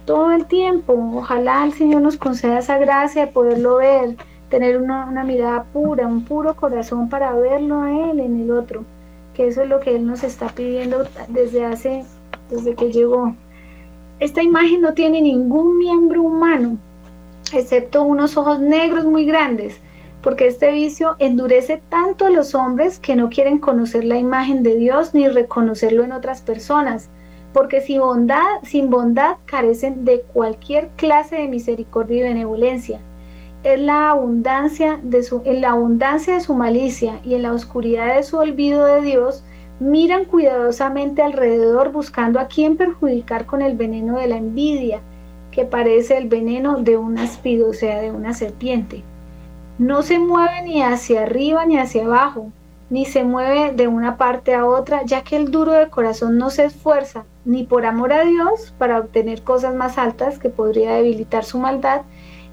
[0.05, 0.93] Todo el tiempo.
[1.15, 4.17] Ojalá el Señor nos conceda esa gracia de poderlo ver,
[4.49, 8.83] tener una, mirada pura, un puro corazón para verlo a Él en el otro,
[9.33, 12.03] que eso es lo que Él nos está pidiendo desde hace,
[12.49, 13.35] desde que llegó.
[14.19, 16.77] Esta imagen no tiene ningún miembro humano,
[17.53, 19.79] excepto unos ojos negros muy grandes,
[20.21, 24.75] porque este vicio endurece tanto a los hombres que no quieren conocer la imagen de
[24.75, 27.09] Dios ni reconocerlo en otras personas,
[27.53, 32.99] porque sin bondad, sin bondad carecen de cualquier clase de misericordia y benevolencia
[33.63, 38.37] es la abundancia en la abundancia de su malicia y en la oscuridad de su
[38.37, 39.43] olvido de Dios,
[39.79, 45.01] miran cuidadosamente alrededor buscando a quien perjudicar con el veneno de la envidia,
[45.51, 49.03] que parece el veneno de un aspido, o sea, de una serpiente.
[49.79, 52.51] No se mueve ni hacia arriba ni hacia abajo,
[52.89, 56.49] ni se mueve de una parte a otra, ya que el duro de corazón no
[56.49, 61.45] se esfuerza ni por amor a Dios para obtener cosas más altas que podría debilitar
[61.45, 62.01] su maldad,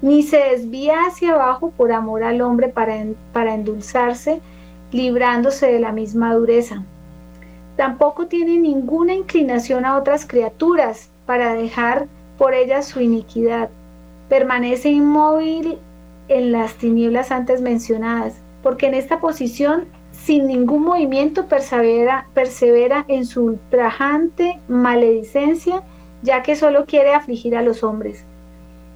[0.01, 2.95] ni se desvía hacia abajo por amor al hombre para,
[3.33, 4.39] para endulzarse,
[4.93, 6.85] librándose de la misma dureza.
[7.75, 12.07] Tampoco tiene ninguna inclinación a otras criaturas para dejar
[12.37, 13.69] por ellas su iniquidad.
[14.29, 15.77] Permanece inmóvil
[16.27, 23.25] en las tinieblas antes mencionadas, porque en esta posición, sin ningún movimiento, persevera, persevera en
[23.25, 25.83] su ultrajante maledicencia,
[26.21, 28.25] ya que solo quiere afligir a los hombres.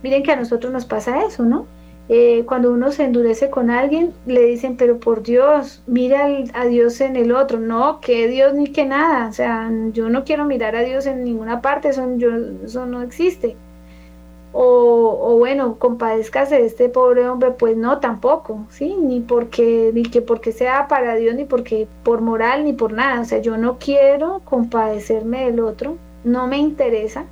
[0.03, 1.67] Miren que a nosotros nos pasa eso, ¿no?
[2.09, 6.99] Eh, cuando uno se endurece con alguien, le dicen, pero por Dios, mira a Dios
[6.99, 7.59] en el otro.
[7.59, 9.29] No, que Dios ni que nada.
[9.29, 12.31] O sea, yo no quiero mirar a Dios en ninguna parte, eso, yo,
[12.65, 13.55] eso no existe.
[14.53, 18.95] O, o, bueno, compadezcase de este pobre hombre, pues no, tampoco, ¿sí?
[18.99, 23.21] Ni porque, ni que porque sea para Dios, ni porque por moral, ni por nada.
[23.21, 27.25] O sea, yo no quiero compadecerme del otro, no me interesa,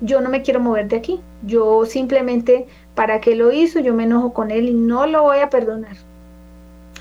[0.00, 1.20] yo no me quiero mover de aquí.
[1.42, 2.66] Yo simplemente
[3.00, 3.80] ¿Para qué lo hizo?
[3.80, 5.96] Yo me enojo con él y no lo voy a perdonar.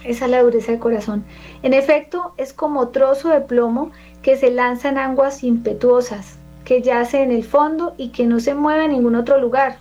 [0.06, 1.26] Esa es la dureza de corazón.
[1.62, 3.92] En efecto, es como trozo de plomo
[4.22, 6.38] que se lanza en aguas impetuosas,
[6.70, 9.80] que yace en el fondo y que no se mueve a ningún otro lugar.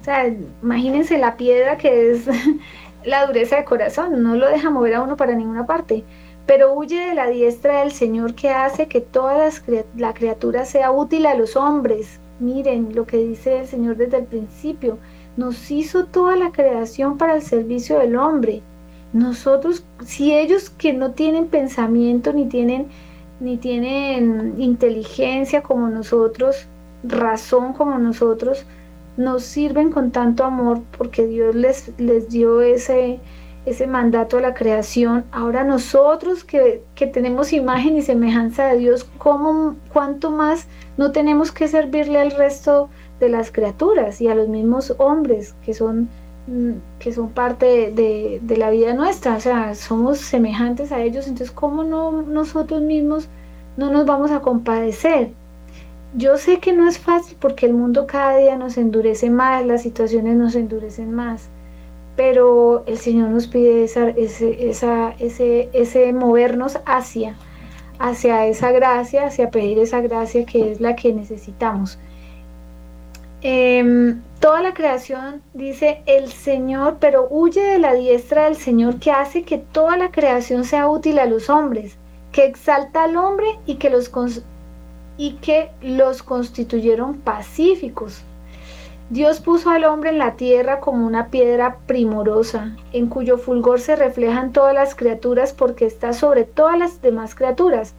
[0.00, 2.28] O sea, imagínense la piedra que es
[3.04, 6.04] la dureza de corazón, no lo deja mover a uno para ninguna parte,
[6.46, 9.50] pero huye de la diestra del Señor que hace que toda
[9.96, 12.20] la criatura sea útil a los hombres.
[12.38, 14.98] Miren lo que dice el Señor desde el principio,
[15.36, 18.62] nos hizo toda la creación para el servicio del hombre.
[19.12, 22.86] Nosotros, si ellos que no tienen pensamiento ni tienen
[23.40, 26.66] ni tienen inteligencia como nosotros,
[27.02, 28.66] razón como nosotros,
[29.16, 33.20] nos sirven con tanto amor porque Dios les, les dio ese,
[33.66, 35.24] ese mandato a la creación.
[35.32, 41.52] Ahora nosotros que, que, tenemos imagen y semejanza de Dios, ¿cómo, ¿cuánto más no tenemos
[41.52, 42.88] que servirle al resto
[43.18, 46.08] de las criaturas y a los mismos hombres que son,
[46.98, 51.84] que son parte de, la vida nuestra, o sea, somos semejantes a ellos, entonces ¿cómo
[51.84, 53.28] no nosotros mismos
[53.76, 55.30] no nos vamos a compadecer?
[56.16, 59.82] Yo sé que no es fácil porque el mundo cada día nos endurece más, las
[59.82, 61.48] situaciones nos endurecen más,
[62.16, 67.36] pero el Señor nos pide esa, ese, ese, ese movernos hacia,
[68.00, 71.98] hacia esa gracia, hacia pedir esa gracia que es la que necesitamos.
[73.42, 79.10] Em, toda la creación dice el Señor, pero huye de la diestra del Señor que
[79.10, 81.96] hace que toda la creación sea útil a los hombres,
[82.32, 84.10] que exalta al hombre y que los,
[85.18, 88.22] y que los constituyeron pacíficos.
[89.10, 93.96] Dios puso al hombre en la tierra como una piedra primorosa, en cuyo fulgor se
[93.96, 97.94] reflejan todas las criaturas porque está sobre todas las demás criaturas.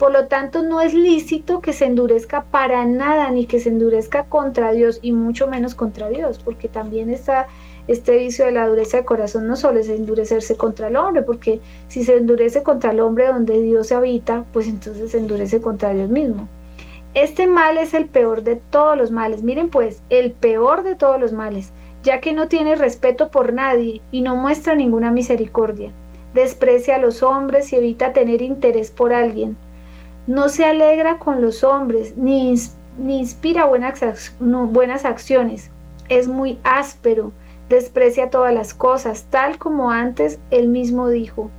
[0.00, 4.24] Por lo tanto, no es lícito que se endurezca para nada, ni que se endurezca
[4.24, 7.48] contra Dios, y mucho menos contra Dios, porque también está
[7.86, 11.60] este vicio de la dureza de corazón no solo es endurecerse contra el hombre, porque
[11.88, 16.08] si se endurece contra el hombre donde Dios habita, pues entonces se endurece contra Dios
[16.08, 16.48] mismo.
[17.12, 19.42] Este mal es el peor de todos los males.
[19.42, 24.00] Miren pues, el peor de todos los males, ya que no tiene respeto por nadie
[24.10, 25.92] y no muestra ninguna misericordia.
[26.32, 29.58] Desprecia a los hombres y evita tener interés por alguien
[30.30, 32.54] no se alegra con los hombres, ni,
[33.08, 35.72] inspira buenas, buenas acciones.
[36.08, 37.32] Es muy áspero,
[37.68, 41.50] desprecia todas las cosas, tal como antes él mismo dijo.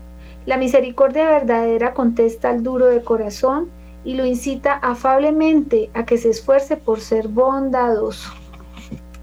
[0.46, 3.70] La misericordia verdadera contesta al duro de corazón
[4.06, 8.32] y lo incita afablemente a que se esfuerce por ser bondadoso.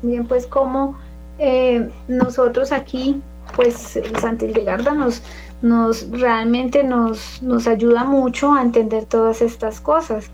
[0.03, 0.99] Bien, pues como
[1.39, 3.23] eh, nosotros aquí,
[3.57, 5.23] pues Santa Hildegarda nos,
[5.63, 10.31] nos realmente nos, nos ayuda mucho a entender todas estas cosas,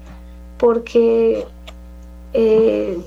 [0.59, 1.47] porque
[2.33, 2.99] eh,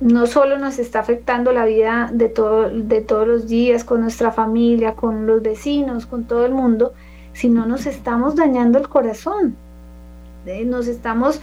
[0.00, 4.30] no solo nos está afectando la vida de, todo, de todos los días con nuestra
[4.30, 6.92] familia, con los vecinos, con todo el mundo,
[7.32, 9.56] sino nos estamos dañando el corazón.
[10.66, 11.40] Nos estamos,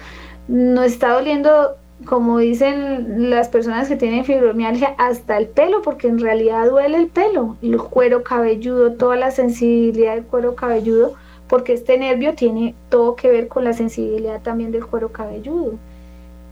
[0.48, 6.20] nos está doliendo como dicen las personas que tienen fibromialgia, hasta el pelo, porque en
[6.20, 11.14] realidad duele el pelo, el cuero cabelludo, toda la sensibilidad del cuero cabelludo,
[11.48, 15.74] porque este nervio tiene todo que ver con la sensibilidad también del cuero cabelludo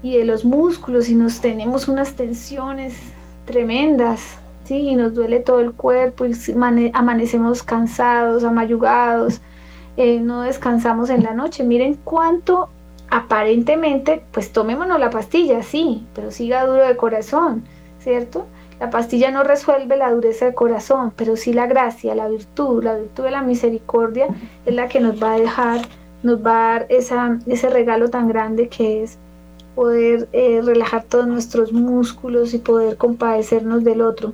[0.03, 2.95] y de los músculos, y nos tenemos unas tensiones
[3.45, 4.77] tremendas, ¿sí?
[4.77, 6.33] y nos duele todo el cuerpo, y
[6.93, 9.41] amanecemos cansados, amayugados,
[9.97, 11.63] eh, no descansamos en la noche.
[11.63, 12.69] Miren cuánto
[13.11, 17.65] aparentemente, pues tomémonos la pastilla, sí, pero siga duro de corazón,
[17.99, 18.47] ¿cierto?
[18.79, 22.95] La pastilla no resuelve la dureza de corazón, pero sí la gracia, la virtud, la
[22.95, 24.27] virtud de la misericordia
[24.65, 25.81] es la que nos va a dejar,
[26.23, 29.17] nos va a dar ese regalo tan grande que es
[29.75, 34.33] poder eh, relajar todos nuestros músculos y poder compadecernos del otro.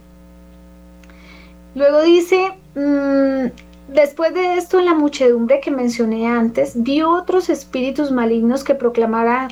[1.74, 3.48] Luego dice, mmm,
[3.88, 9.52] Después de esto, en la muchedumbre que mencioné antes, vio otros espíritus malignos que proclamaban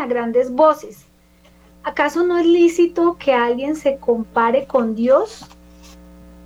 [0.00, 1.06] a grandes voces.
[1.84, 5.46] ¿Acaso no es lícito que alguien se compare con Dios?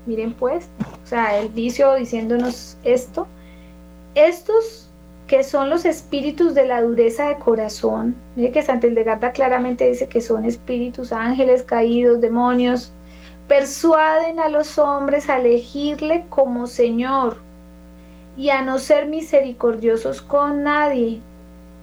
[0.04, 0.68] Miren pues,
[1.02, 3.26] o sea, el vicio diciéndonos esto.
[4.14, 4.90] Estos
[5.26, 10.08] que son los espíritus de la dureza de corazón, mire que Santa Hildegarda claramente dice
[10.08, 12.92] que son espíritus, ángeles caídos, demonios,
[13.50, 17.38] persuaden a los hombres a elegirle como Señor
[18.36, 21.20] y a no ser misericordiosos con nadie,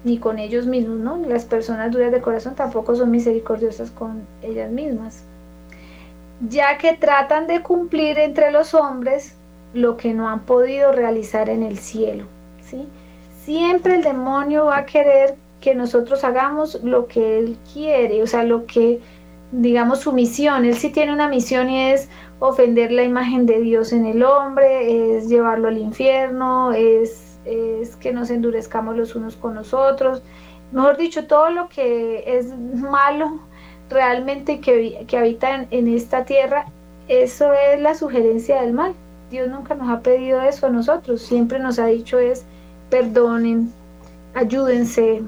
[0.06, 1.18] ni con ellos mismos, ¿no?
[1.28, 5.26] Las personas duras de corazón tampoco son misericordiosas con ellas mismas,
[6.48, 9.36] ya que tratan de cumplir entre los hombres
[9.74, 12.24] lo que no han podido realizar en el cielo,
[12.62, 12.88] ¿sí?
[13.44, 18.44] Siempre el demonio va a querer que nosotros hagamos lo que él quiere, o sea,
[18.44, 19.02] lo que,
[19.52, 20.66] digamos, su misión.
[20.66, 25.18] Él sí tiene una misión y es ofender la imagen de Dios en el hombre,
[25.18, 30.22] es llevarlo al infierno, es, es que nos endurezcamos los unos con los otros.
[30.72, 33.40] Mejor dicho, todo lo que es malo
[33.90, 36.66] realmente que, que habita en, en esta tierra,
[37.08, 38.94] eso es la sugerencia del mal.
[39.32, 42.46] Dios nunca nos ha pedido eso a nosotros, siempre nos ha dicho es
[42.90, 43.74] perdonen,
[44.38, 45.24] ayúdense,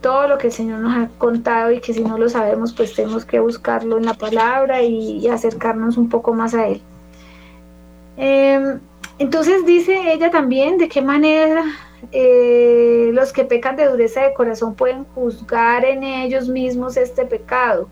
[0.00, 2.92] todo lo que el Señor nos ha contado y que si no lo sabemos, pues
[2.92, 6.82] tenemos que buscarlo en la palabra y, acercarnos un poco más a Él.
[8.16, 8.80] Em,
[9.20, 11.64] entonces dice ella también de qué manera
[12.10, 17.88] eh, los que pecan de dureza de corazón pueden juzgar en ellos mismos este pecado.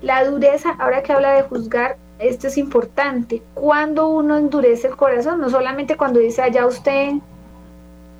[0.00, 3.42] La dureza, ahora que habla de juzgar, esto es importante.
[3.52, 7.12] Cuando uno endurece el corazón, no solamente cuando dice allá usted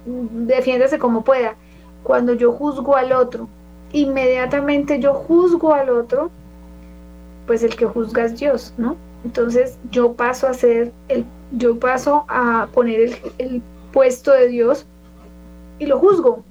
[0.07, 1.57] defiéndase como pueda.
[2.03, 3.49] Cuando yo juzgo al otro,
[3.93, 6.31] inmediatamente yo juzgo al otro,
[7.47, 8.97] pues el que juzga es Dios, ¿no?
[9.25, 14.87] Entonces yo paso a ser el, yo paso a poner el, el puesto de Dios
[15.79, 16.45] y lo juzgo.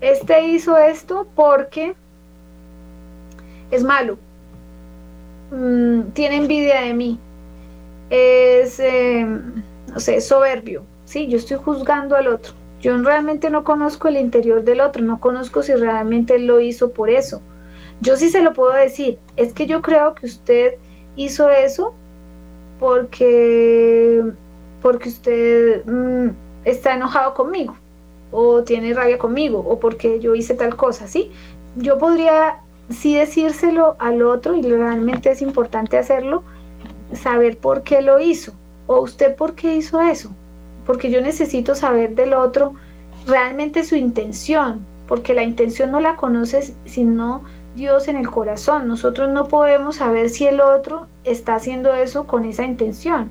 [0.00, 1.94] Este hizo esto porque
[3.70, 4.18] es malo,
[5.50, 7.18] mm, tiene envidia de mí,
[8.10, 12.59] es, eh, no sé, soberbio, sí, yo estoy juzgando al otro.
[12.80, 16.92] Yo realmente no conozco el interior del otro, no conozco si realmente él lo hizo
[16.92, 17.42] por eso.
[18.00, 20.74] Yo sí se lo puedo decir, es que yo creo que usted
[21.16, 21.94] hizo eso
[22.78, 24.24] porque,
[24.80, 26.30] porque usted mm,
[26.64, 27.76] está enojado conmigo
[28.32, 31.30] o tiene rabia conmigo o porque yo hice tal cosa, ¿sí?
[31.76, 36.42] Yo podría sí decírselo al otro y realmente es importante hacerlo,
[37.12, 38.52] saber por qué lo hizo
[38.86, 40.34] o usted por qué hizo eso
[40.90, 42.74] porque yo necesito saber del otro
[43.24, 47.44] realmente su intención, porque la intención no la conoces sino
[47.76, 48.88] Dios en el corazón.
[48.88, 53.30] Nosotros no podemos saber si el otro está haciendo eso con esa intención.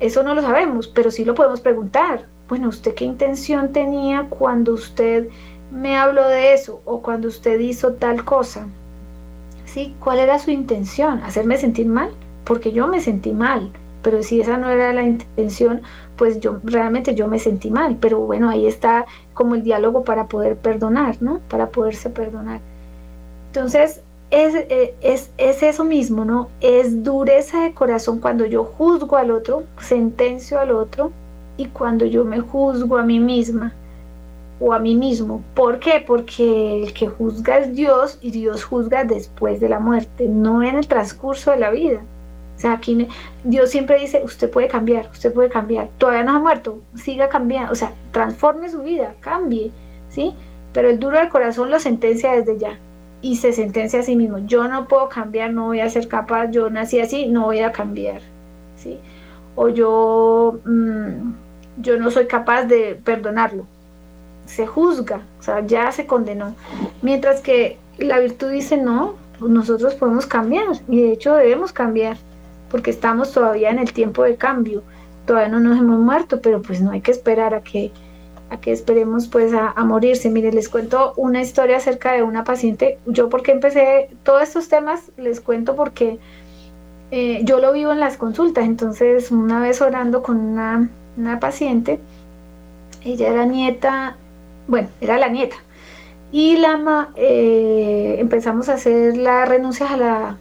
[0.00, 2.24] Eso no lo sabemos, pero sí lo podemos preguntar.
[2.48, 5.28] Bueno, ¿usted qué intención tenía cuando usted
[5.70, 8.66] me habló de eso o cuando usted hizo tal cosa?
[9.66, 9.94] ¿Sí?
[10.00, 11.22] ¿Cuál era su intención?
[11.22, 12.12] ¿Hacerme sentir mal?
[12.44, 13.70] Porque yo me sentí mal
[14.02, 15.82] pero si esa no era la intención,
[16.20, 20.26] pues yo realmente yo me sentí mal, pero bueno, ahí está como el diálogo para
[20.26, 21.40] poder perdonar, ¿no?
[21.48, 22.60] Para poderse perdonar.
[23.46, 26.48] Entonces, es, eh, es, es, eso mismo, ¿no?
[26.60, 31.10] Es dureza de corazón cuando yo juzgo al otro, sentencio al otro,
[31.56, 33.72] y cuando yo me juzgo a mí misma
[34.60, 35.42] o a mí mismo.
[35.54, 36.04] ¿Por qué?
[36.06, 40.76] Porque el que juzga es Dios y Dios juzga después de la muerte, no en
[40.76, 42.02] el transcurso de la vida.
[42.60, 43.08] O sea, aquí
[43.42, 45.88] Dios siempre dice, usted puede cambiar, usted puede cambiar.
[45.96, 47.72] Todavía no ha muerto, siga cambiando.
[47.72, 49.70] O sea, transforme su vida, cambie,
[50.10, 50.34] ¿sí?
[50.74, 52.78] Pero el duro del corazón lo sentencia desde ya.
[53.22, 54.40] Y se sentencia a sí mismo.
[54.40, 56.50] Yo no puedo cambiar, no voy a ser capaz.
[56.50, 58.20] Yo nací así, no voy a cambiar,
[58.76, 58.98] ¿sí?
[59.56, 61.32] O yo, mm,
[61.78, 63.64] yo no soy capaz de perdonarlo.
[64.44, 66.54] Se juzga, o sea, ya se condenó.
[67.00, 70.66] Mientras que la virtud dice, no, nosotros podemos cambiar.
[70.90, 72.18] Y de hecho debemos cambiar
[72.70, 74.82] porque estamos todavía en el tiempo de cambio,
[75.26, 77.90] todavía no nos hemos muerto, pero pues no hay que esperar a que,
[78.48, 80.30] a que esperemos pues a, morirse.
[80.30, 85.10] Mire, les cuento una historia acerca de una paciente, yo porque empecé todos estos temas,
[85.16, 86.18] les cuento porque
[87.10, 90.88] eh, yo lo vivo en las consultas, entonces una vez orando con una,
[91.40, 92.00] paciente,
[93.04, 94.16] ella era nieta,
[94.68, 95.56] bueno, era la nieta,
[96.32, 100.38] y la eh, empezamos a hacer las renuncias a la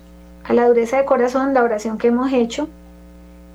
[0.50, 2.68] a la dureza de corazón, la oración que hemos hecho.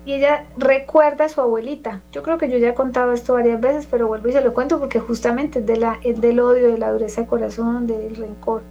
[0.06, 2.02] Y ella recuerda a su abuelita.
[2.12, 4.54] Yo creo que yo ya he contado esto varias veces, pero vuelvo y se lo
[4.54, 8.14] cuento porque justamente es, de la, es del odio, de la dureza de corazón, del
[8.14, 8.62] rencor.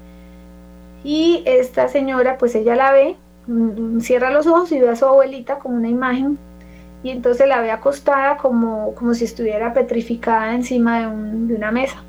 [1.03, 3.17] Y esta señora, pues ella la ve,
[3.47, 6.37] mm, cierra los ojos y ve a su abuelita como una imagen.
[7.03, 12.01] Y entonces la ve acostada como, como si estuviera petrificada encima de, de una mesa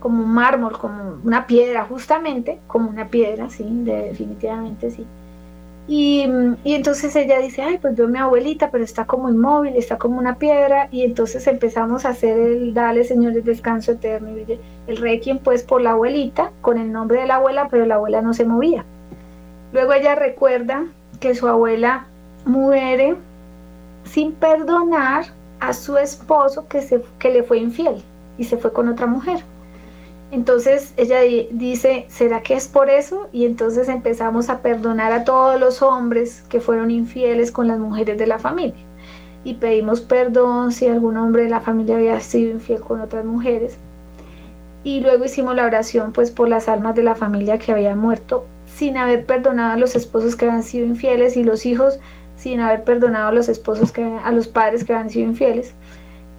[0.00, 5.06] como un mármol, como una piedra, justamente como una piedra, sí, definitivamente sí.
[5.88, 6.22] Y,
[6.64, 10.18] entonces ella dice, ay, pues veo a mi abuelita, pero está como inmóvil, está como
[10.18, 10.88] una piedra.
[10.90, 14.36] Y entonces empezamos a hacer el Dale, Señor, el descanso eterno.
[14.36, 14.58] Y
[14.88, 18.20] el requiem, pues, por la abuelita, con el nombre de la abuela, pero la abuela
[18.20, 18.84] no se movía.
[19.72, 20.86] Luego ella recuerda
[21.20, 22.06] que su abuela
[22.44, 23.16] muere
[24.04, 25.26] sin perdonar
[25.60, 28.02] a su esposo que, se, que le fue infiel
[28.38, 29.40] y se fue con otra mujer.
[30.32, 31.20] Entonces ella
[31.50, 33.28] dice, ¿será que es por eso?
[33.32, 38.18] Y entonces empezamos a perdonar a todos los hombres que fueron infieles con las mujeres
[38.18, 38.84] de la familia.
[39.44, 43.78] Y pedimos perdón si algún hombre de la familia había sido infiel con otras mujeres.
[44.82, 48.46] Y luego hicimos la oración pues por las almas de la familia que había muerto
[48.66, 52.00] sin haber perdonado a los esposos que habían sido infieles y los hijos
[52.36, 55.74] sin haber perdonado a los esposos que a los padres que habían sido infieles.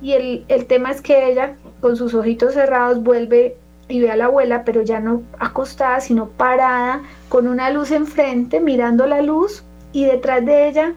[0.01, 3.57] Y el, el tema es que ella con sus ojitos cerrados vuelve
[3.89, 8.59] y ve a la abuela, pero ya no acostada, sino parada, con una luz enfrente,
[8.59, 10.93] mirando la luz, y detrás de ella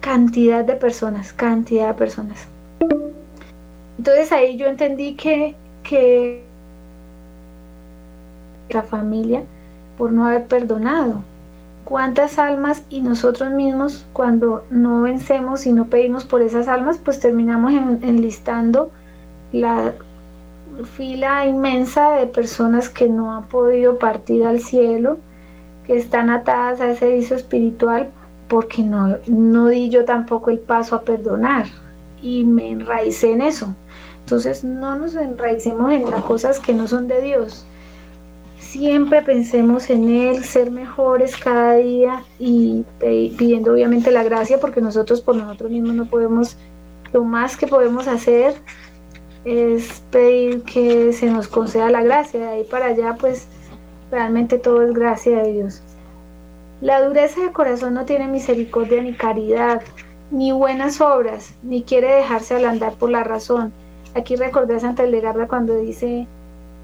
[0.00, 2.46] cantidad de personas, cantidad de personas.
[3.96, 6.44] Entonces ahí yo entendí que, que
[8.68, 9.44] la familia,
[9.96, 11.22] por no haber perdonado,
[11.84, 17.20] cuántas almas y nosotros mismos cuando no vencemos y no pedimos por esas almas, pues
[17.20, 17.72] terminamos
[18.02, 18.90] enlistando
[19.52, 19.94] la
[20.96, 25.18] fila inmensa de personas que no han podido partir al cielo,
[25.86, 28.10] que están atadas a ese vicio espiritual
[28.48, 31.66] porque no, no di yo tampoco el paso a perdonar
[32.22, 33.74] y me enraicé en eso.
[34.20, 37.66] Entonces no nos enraicemos en las cosas que no son de Dios.
[38.58, 45.20] Siempre pensemos en Él, ser mejores cada día y pidiendo obviamente la gracia porque nosotros
[45.20, 46.56] por nosotros mismos no podemos,
[47.12, 48.54] lo más que podemos hacer
[49.44, 52.40] es pedir que se nos conceda la gracia.
[52.40, 53.46] De ahí para allá, pues
[54.10, 55.82] realmente todo es gracia de Dios.
[56.80, 59.82] La dureza de corazón no tiene misericordia ni caridad,
[60.30, 63.72] ni buenas obras, ni quiere dejarse ablandar por la razón.
[64.14, 66.26] Aquí recordé a Santa Elegarda cuando dice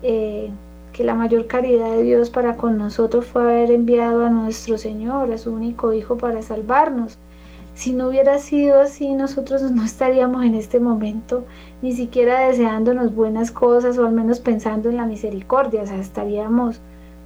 [0.02, 0.50] eh,
[0.92, 5.32] que la mayor caridad de Dios para con nosotros fue haber enviado a nuestro Señor,
[5.32, 7.18] a su único Hijo, para salvarnos.
[7.80, 11.46] Si no hubiera sido así, nosotros no estaríamos en este momento
[11.80, 16.78] ni siquiera deseándonos buenas cosas o al menos pensando en la misericordia, o sea, estaríamos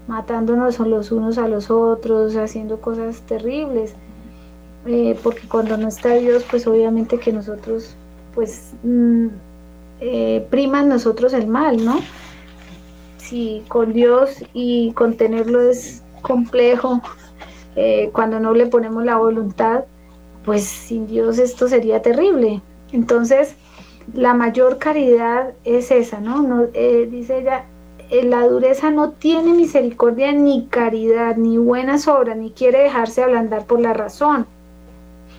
[0.06, 3.96] matándonos los unos a los otros, haciendo cosas terribles,
[4.86, 7.96] eh, porque cuando no está Dios, pues obviamente que nosotros,
[8.32, 9.26] pues, mm,
[10.02, 11.98] eh, priman nosotros el mal, ¿no?
[13.16, 17.00] Si con Dios y contenerlo es complejo,
[17.74, 19.86] eh, cuando no le ponemos la voluntad,
[20.44, 22.62] pues sin Dios esto sería terrible.
[22.92, 23.56] Entonces,
[24.12, 26.42] la mayor caridad es esa, ¿no?
[26.42, 27.64] no eh, dice ella,
[28.10, 33.64] eh, la dureza no tiene misericordia ni caridad, ni buenas obras, ni quiere dejarse ablandar
[33.64, 34.46] por la razón.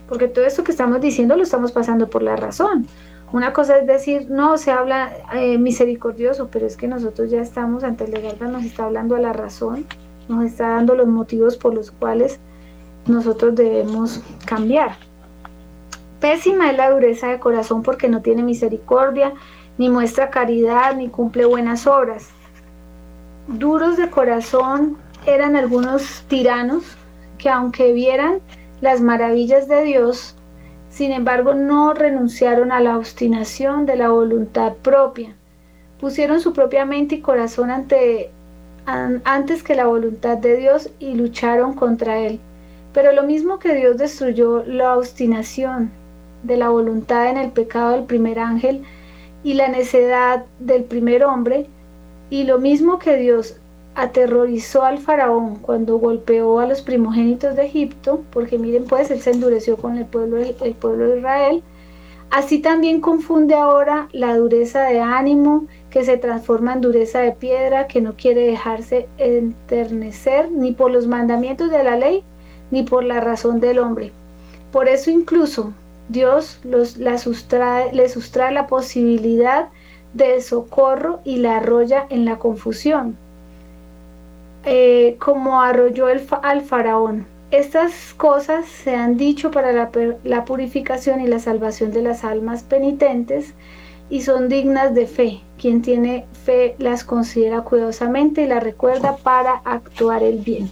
[0.10, 2.88] Porque todo esto que estamos diciendo lo estamos pasando por la razón.
[3.32, 7.84] Una cosa es decir, no, se habla eh, misericordioso, pero es que nosotros ya estamos
[7.84, 9.86] ante el legal, nos está hablando a la razón,
[10.28, 12.40] nos está dando los motivos por los cuales
[13.08, 14.98] nosotros debemos cambiar.
[16.20, 19.34] Pésima es la dureza de corazón porque no tiene misericordia,
[19.78, 22.30] ni muestra caridad, ni cumple buenas obras.
[23.48, 26.84] Duros de corazón eran algunos tiranos
[27.38, 28.40] que aunque vieran
[28.82, 30.36] las maravillas de Dios,
[30.90, 35.36] sin embargo no renunciaron a la obstinación de la voluntad propia.
[36.00, 38.32] Pusieron su propia mente y corazón ante,
[38.86, 42.40] antes que la voluntad de Dios y lucharon contra él.
[42.96, 45.92] Pero lo mismo que Dios destruyó la obstinación
[46.44, 48.84] de la voluntad en el pecado del primer ángel
[49.44, 51.68] y la necedad del primer hombre,
[52.30, 53.58] y lo mismo que Dios
[53.96, 59.32] aterrorizó al faraón cuando golpeó a los primogénitos de Egipto, porque miren pues él se
[59.32, 61.64] endureció con el pueblo, el pueblo de Israel,
[62.32, 67.88] así también confunde ahora la dureza de ánimo que se transforma en dureza de piedra,
[67.88, 72.24] que no quiere dejarse enternecer ni por los mandamientos de la ley,
[72.76, 74.12] ni por la razón del hombre.
[74.74, 75.72] Por eso incluso
[76.10, 79.70] Dios los, sustrae, le sustrae la posibilidad
[80.14, 83.16] de socorro y la arrolla en la confusión,
[84.66, 87.26] eh, como arrolló al faraón.
[87.50, 89.72] Estas cosas se han dicho para
[90.26, 93.54] la purificación y la salvación de las almas penitentes
[94.10, 95.42] y son dignas de fe.
[95.58, 100.70] Quien tiene fe las considera cuidadosamente y las recuerda para actuar el bien.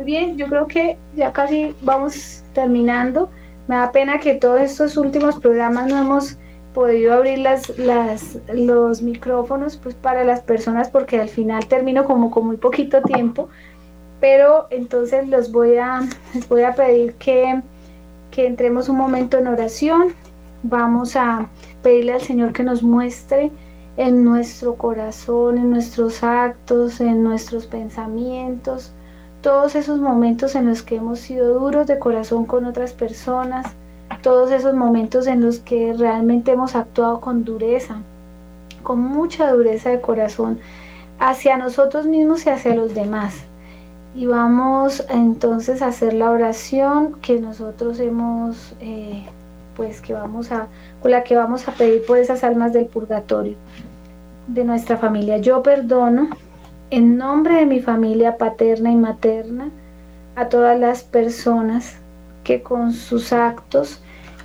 [0.00, 3.28] Muy bien, yo creo que ya casi vamos terminando.
[3.68, 6.38] Me da pena que todos estos últimos programas no hemos
[6.72, 7.70] podido abrir las,
[8.50, 13.50] los micrófonos pues para las personas porque al final termino como con muy poquito tiempo.
[14.20, 16.00] Pero entonces los voy a,
[16.32, 17.60] les voy a pedir que,
[18.30, 20.14] que entremos un momento en oración.
[20.62, 21.50] Vamos a
[21.82, 23.50] pedirle al Señor que nos muestre
[23.98, 28.94] en nuestro corazón, en nuestros actos, en nuestros pensamientos,
[29.42, 33.66] todos esos momentos en los que hemos sido duros de corazón con otras personas,
[34.22, 37.96] todos esos momentos en los que realmente hemos actuado con dureza,
[38.82, 40.58] con mucha dureza de corazón
[41.18, 43.34] hacia nosotros mismos y hacia los demás.
[44.14, 49.24] Y vamos entonces a hacer la oración que nosotros hemos, eh,
[49.76, 50.66] pues que vamos a,
[51.00, 53.54] con la que vamos a pedir por esas almas del purgatorio
[54.48, 55.38] de nuestra familia.
[55.38, 56.28] Yo perdono
[56.90, 59.70] en nombre de mi familia paterna y materna
[60.34, 61.96] a todas las personas
[62.42, 64.02] que con sus actos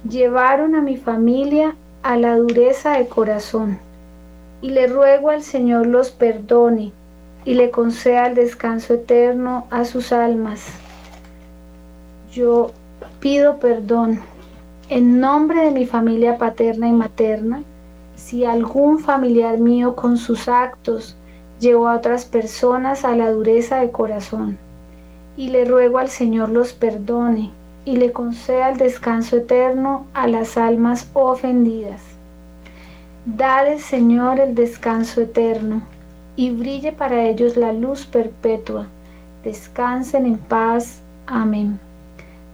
[0.08, 3.80] llevaron a mi familia a la dureza de corazón.
[4.62, 6.91] Y le ruego al Señor los perdone
[7.46, 10.66] y le conceda el descanso eterno a sus almas.
[12.32, 12.72] Yo
[13.20, 14.22] pido perdón
[14.89, 17.64] en nombre de mi familia paterna y materna
[18.16, 21.16] si algún familiar mío con sus actos
[21.60, 24.58] llevó a otras personas a la dureza de corazón.
[25.38, 27.51] Y le ruego al Señor los perdone
[27.86, 32.01] y le conceda el descanso eterno a las almas ofendidas.
[33.26, 35.82] Dale, Señor, el descanso eterno
[36.36, 38.88] y brille para ellos la luz perpetua.
[39.43, 41.01] Descansen en paz.
[41.28, 41.80] Amén.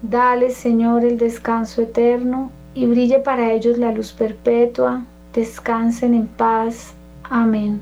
[0.01, 5.03] Dale, Señor, el descanso eterno y brille para ellos la luz perpetua.
[5.33, 6.93] Descansen en paz.
[7.23, 7.81] Amén.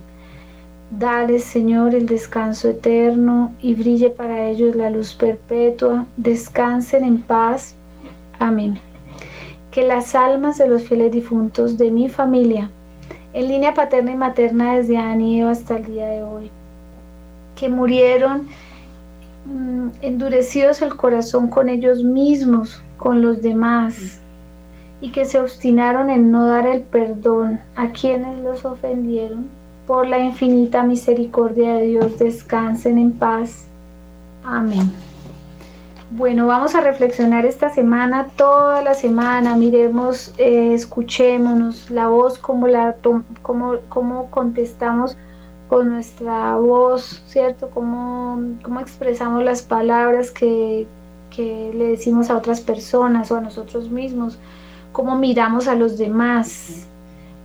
[0.91, 6.07] Dale, Señor, el descanso eterno y brille para ellos la luz perpetua.
[6.17, 7.75] Descansen en paz.
[8.39, 8.79] Amén.
[9.69, 12.71] Que las almas de los fieles difuntos de mi familia,
[13.33, 16.49] en línea paterna y materna desde Adán hasta el día de hoy,
[17.55, 18.47] que murieron
[19.45, 24.19] mm, endurecidos el corazón con ellos mismos, con los demás,
[25.01, 29.58] y que se obstinaron en no dar el perdón a quienes los ofendieron
[29.89, 33.65] por la infinita misericordia de Dios, descansen en paz.
[34.45, 34.93] Amén.
[36.11, 42.67] Bueno, vamos a reflexionar esta semana, toda la semana, miremos, eh, escuchémonos la voz, cómo,
[42.67, 42.97] la,
[43.41, 45.17] cómo, cómo contestamos
[45.67, 47.71] con nuestra voz, ¿cierto?
[47.71, 50.85] Cómo, cómo expresamos las palabras que,
[51.35, 54.37] que le decimos a otras personas o a nosotros mismos,
[54.91, 56.85] cómo miramos a los demás,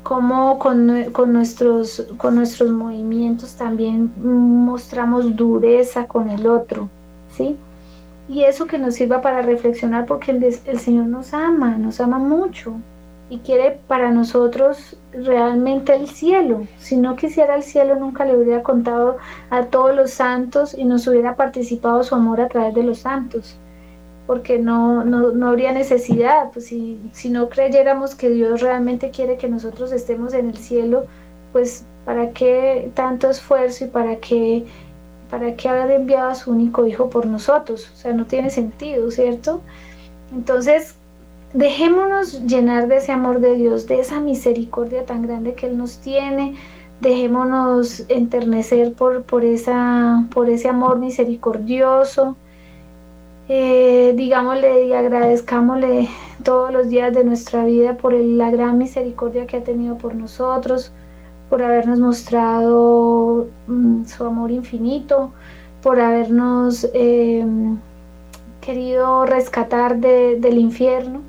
[0.05, 6.89] cómo con, nuestros, con nuestros movimientos también mostramos dureza con el otro,
[7.37, 7.57] ¿sí?
[8.29, 12.19] Y eso que nos sirva para reflexionar porque el, el Señor nos ama, nos ama
[12.19, 12.75] mucho
[13.31, 16.67] y quiere para nosotros realmente el cielo.
[16.79, 19.17] Si no quisiera el cielo, nunca le hubiera contado
[19.51, 23.59] a todos los santos y nos hubiera participado su amor a través de los santos
[24.27, 29.49] porque no, no, habría necesidad, pues si, si no creyéramos que Dios realmente quiere que
[29.49, 31.05] nosotros estemos en el cielo,
[31.53, 34.65] pues para qué tanto esfuerzo y para qué,
[35.31, 39.11] para qué haber enviado a su único hijo por nosotros, o sea, no tiene sentido,
[39.11, 39.61] ¿cierto?
[40.33, 40.95] Entonces,
[41.53, 45.99] dejémonos llenar de ese amor de Dios, de esa misericordia tan grande que Él nos
[45.99, 46.57] tiene,
[47.01, 52.37] dejémonos enternecer por, por, esa, por ese amor misericordioso,
[53.49, 56.09] eh, digámosle y agradezcámosle
[56.43, 60.93] todos los días de nuestra vida por la gran misericordia que ha tenido por nosotros,
[61.51, 65.33] por habernos mostrado mm, su amor infinito,
[65.83, 67.79] por habernos em,
[68.61, 71.21] querido rescatar del infierno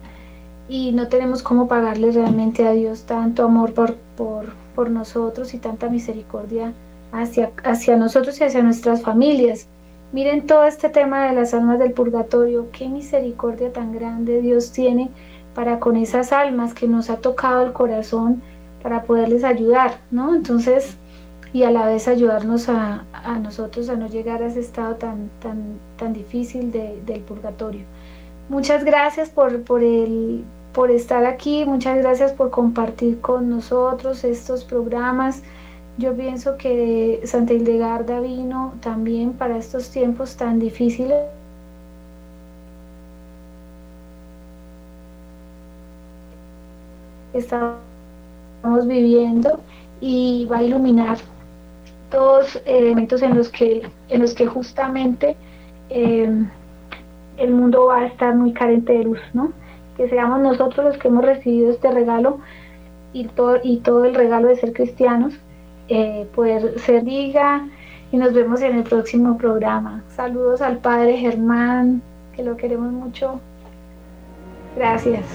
[0.69, 5.57] y no tenemos cómo pagarle realmente a Dios tanto amor por, por, por nosotros y
[5.59, 6.73] tanta misericordia
[7.11, 9.67] hacia, hacia nosotros y hacia nuestras familias.
[10.15, 15.11] Miren todo este tema de las almas del purgatorio, qué misericordia tan grande Dios tiene
[15.53, 18.41] para con esas almas que nos ha tocado el corazón
[18.81, 20.33] para poderles ayudar, ¿no?
[20.33, 20.95] Entonces,
[21.51, 23.03] y a la vez ayudarnos a,
[23.41, 27.81] nosotros a no llegar a ese estado tan, tan, tan difícil del purgatorio.
[28.47, 34.63] Muchas gracias por, por, el, por estar aquí, muchas gracias por compartir con nosotros estos
[34.63, 35.43] programas.
[35.97, 41.23] Yo pienso que Santa Hildegarda vino también para estos tiempos tan difíciles.
[47.33, 47.77] Estamos
[48.87, 49.61] viviendo
[50.01, 51.17] y va a iluminar
[52.11, 55.37] todos elementos en los que, en los que justamente
[55.89, 56.29] eh,
[57.37, 59.53] el mundo va a estar muy carente de luz, ¿no?
[59.95, 62.39] Que seamos nosotros los que hemos recibido este regalo
[63.13, 65.39] y todo, y todo el regalo de ser cristianos
[65.87, 67.67] eh, poder ser diga
[68.11, 70.03] y nos vemos en el próximo programa.
[70.15, 72.01] Saludos al padre Germán,
[72.35, 73.39] que lo queremos mucho.
[74.75, 75.25] Gracias.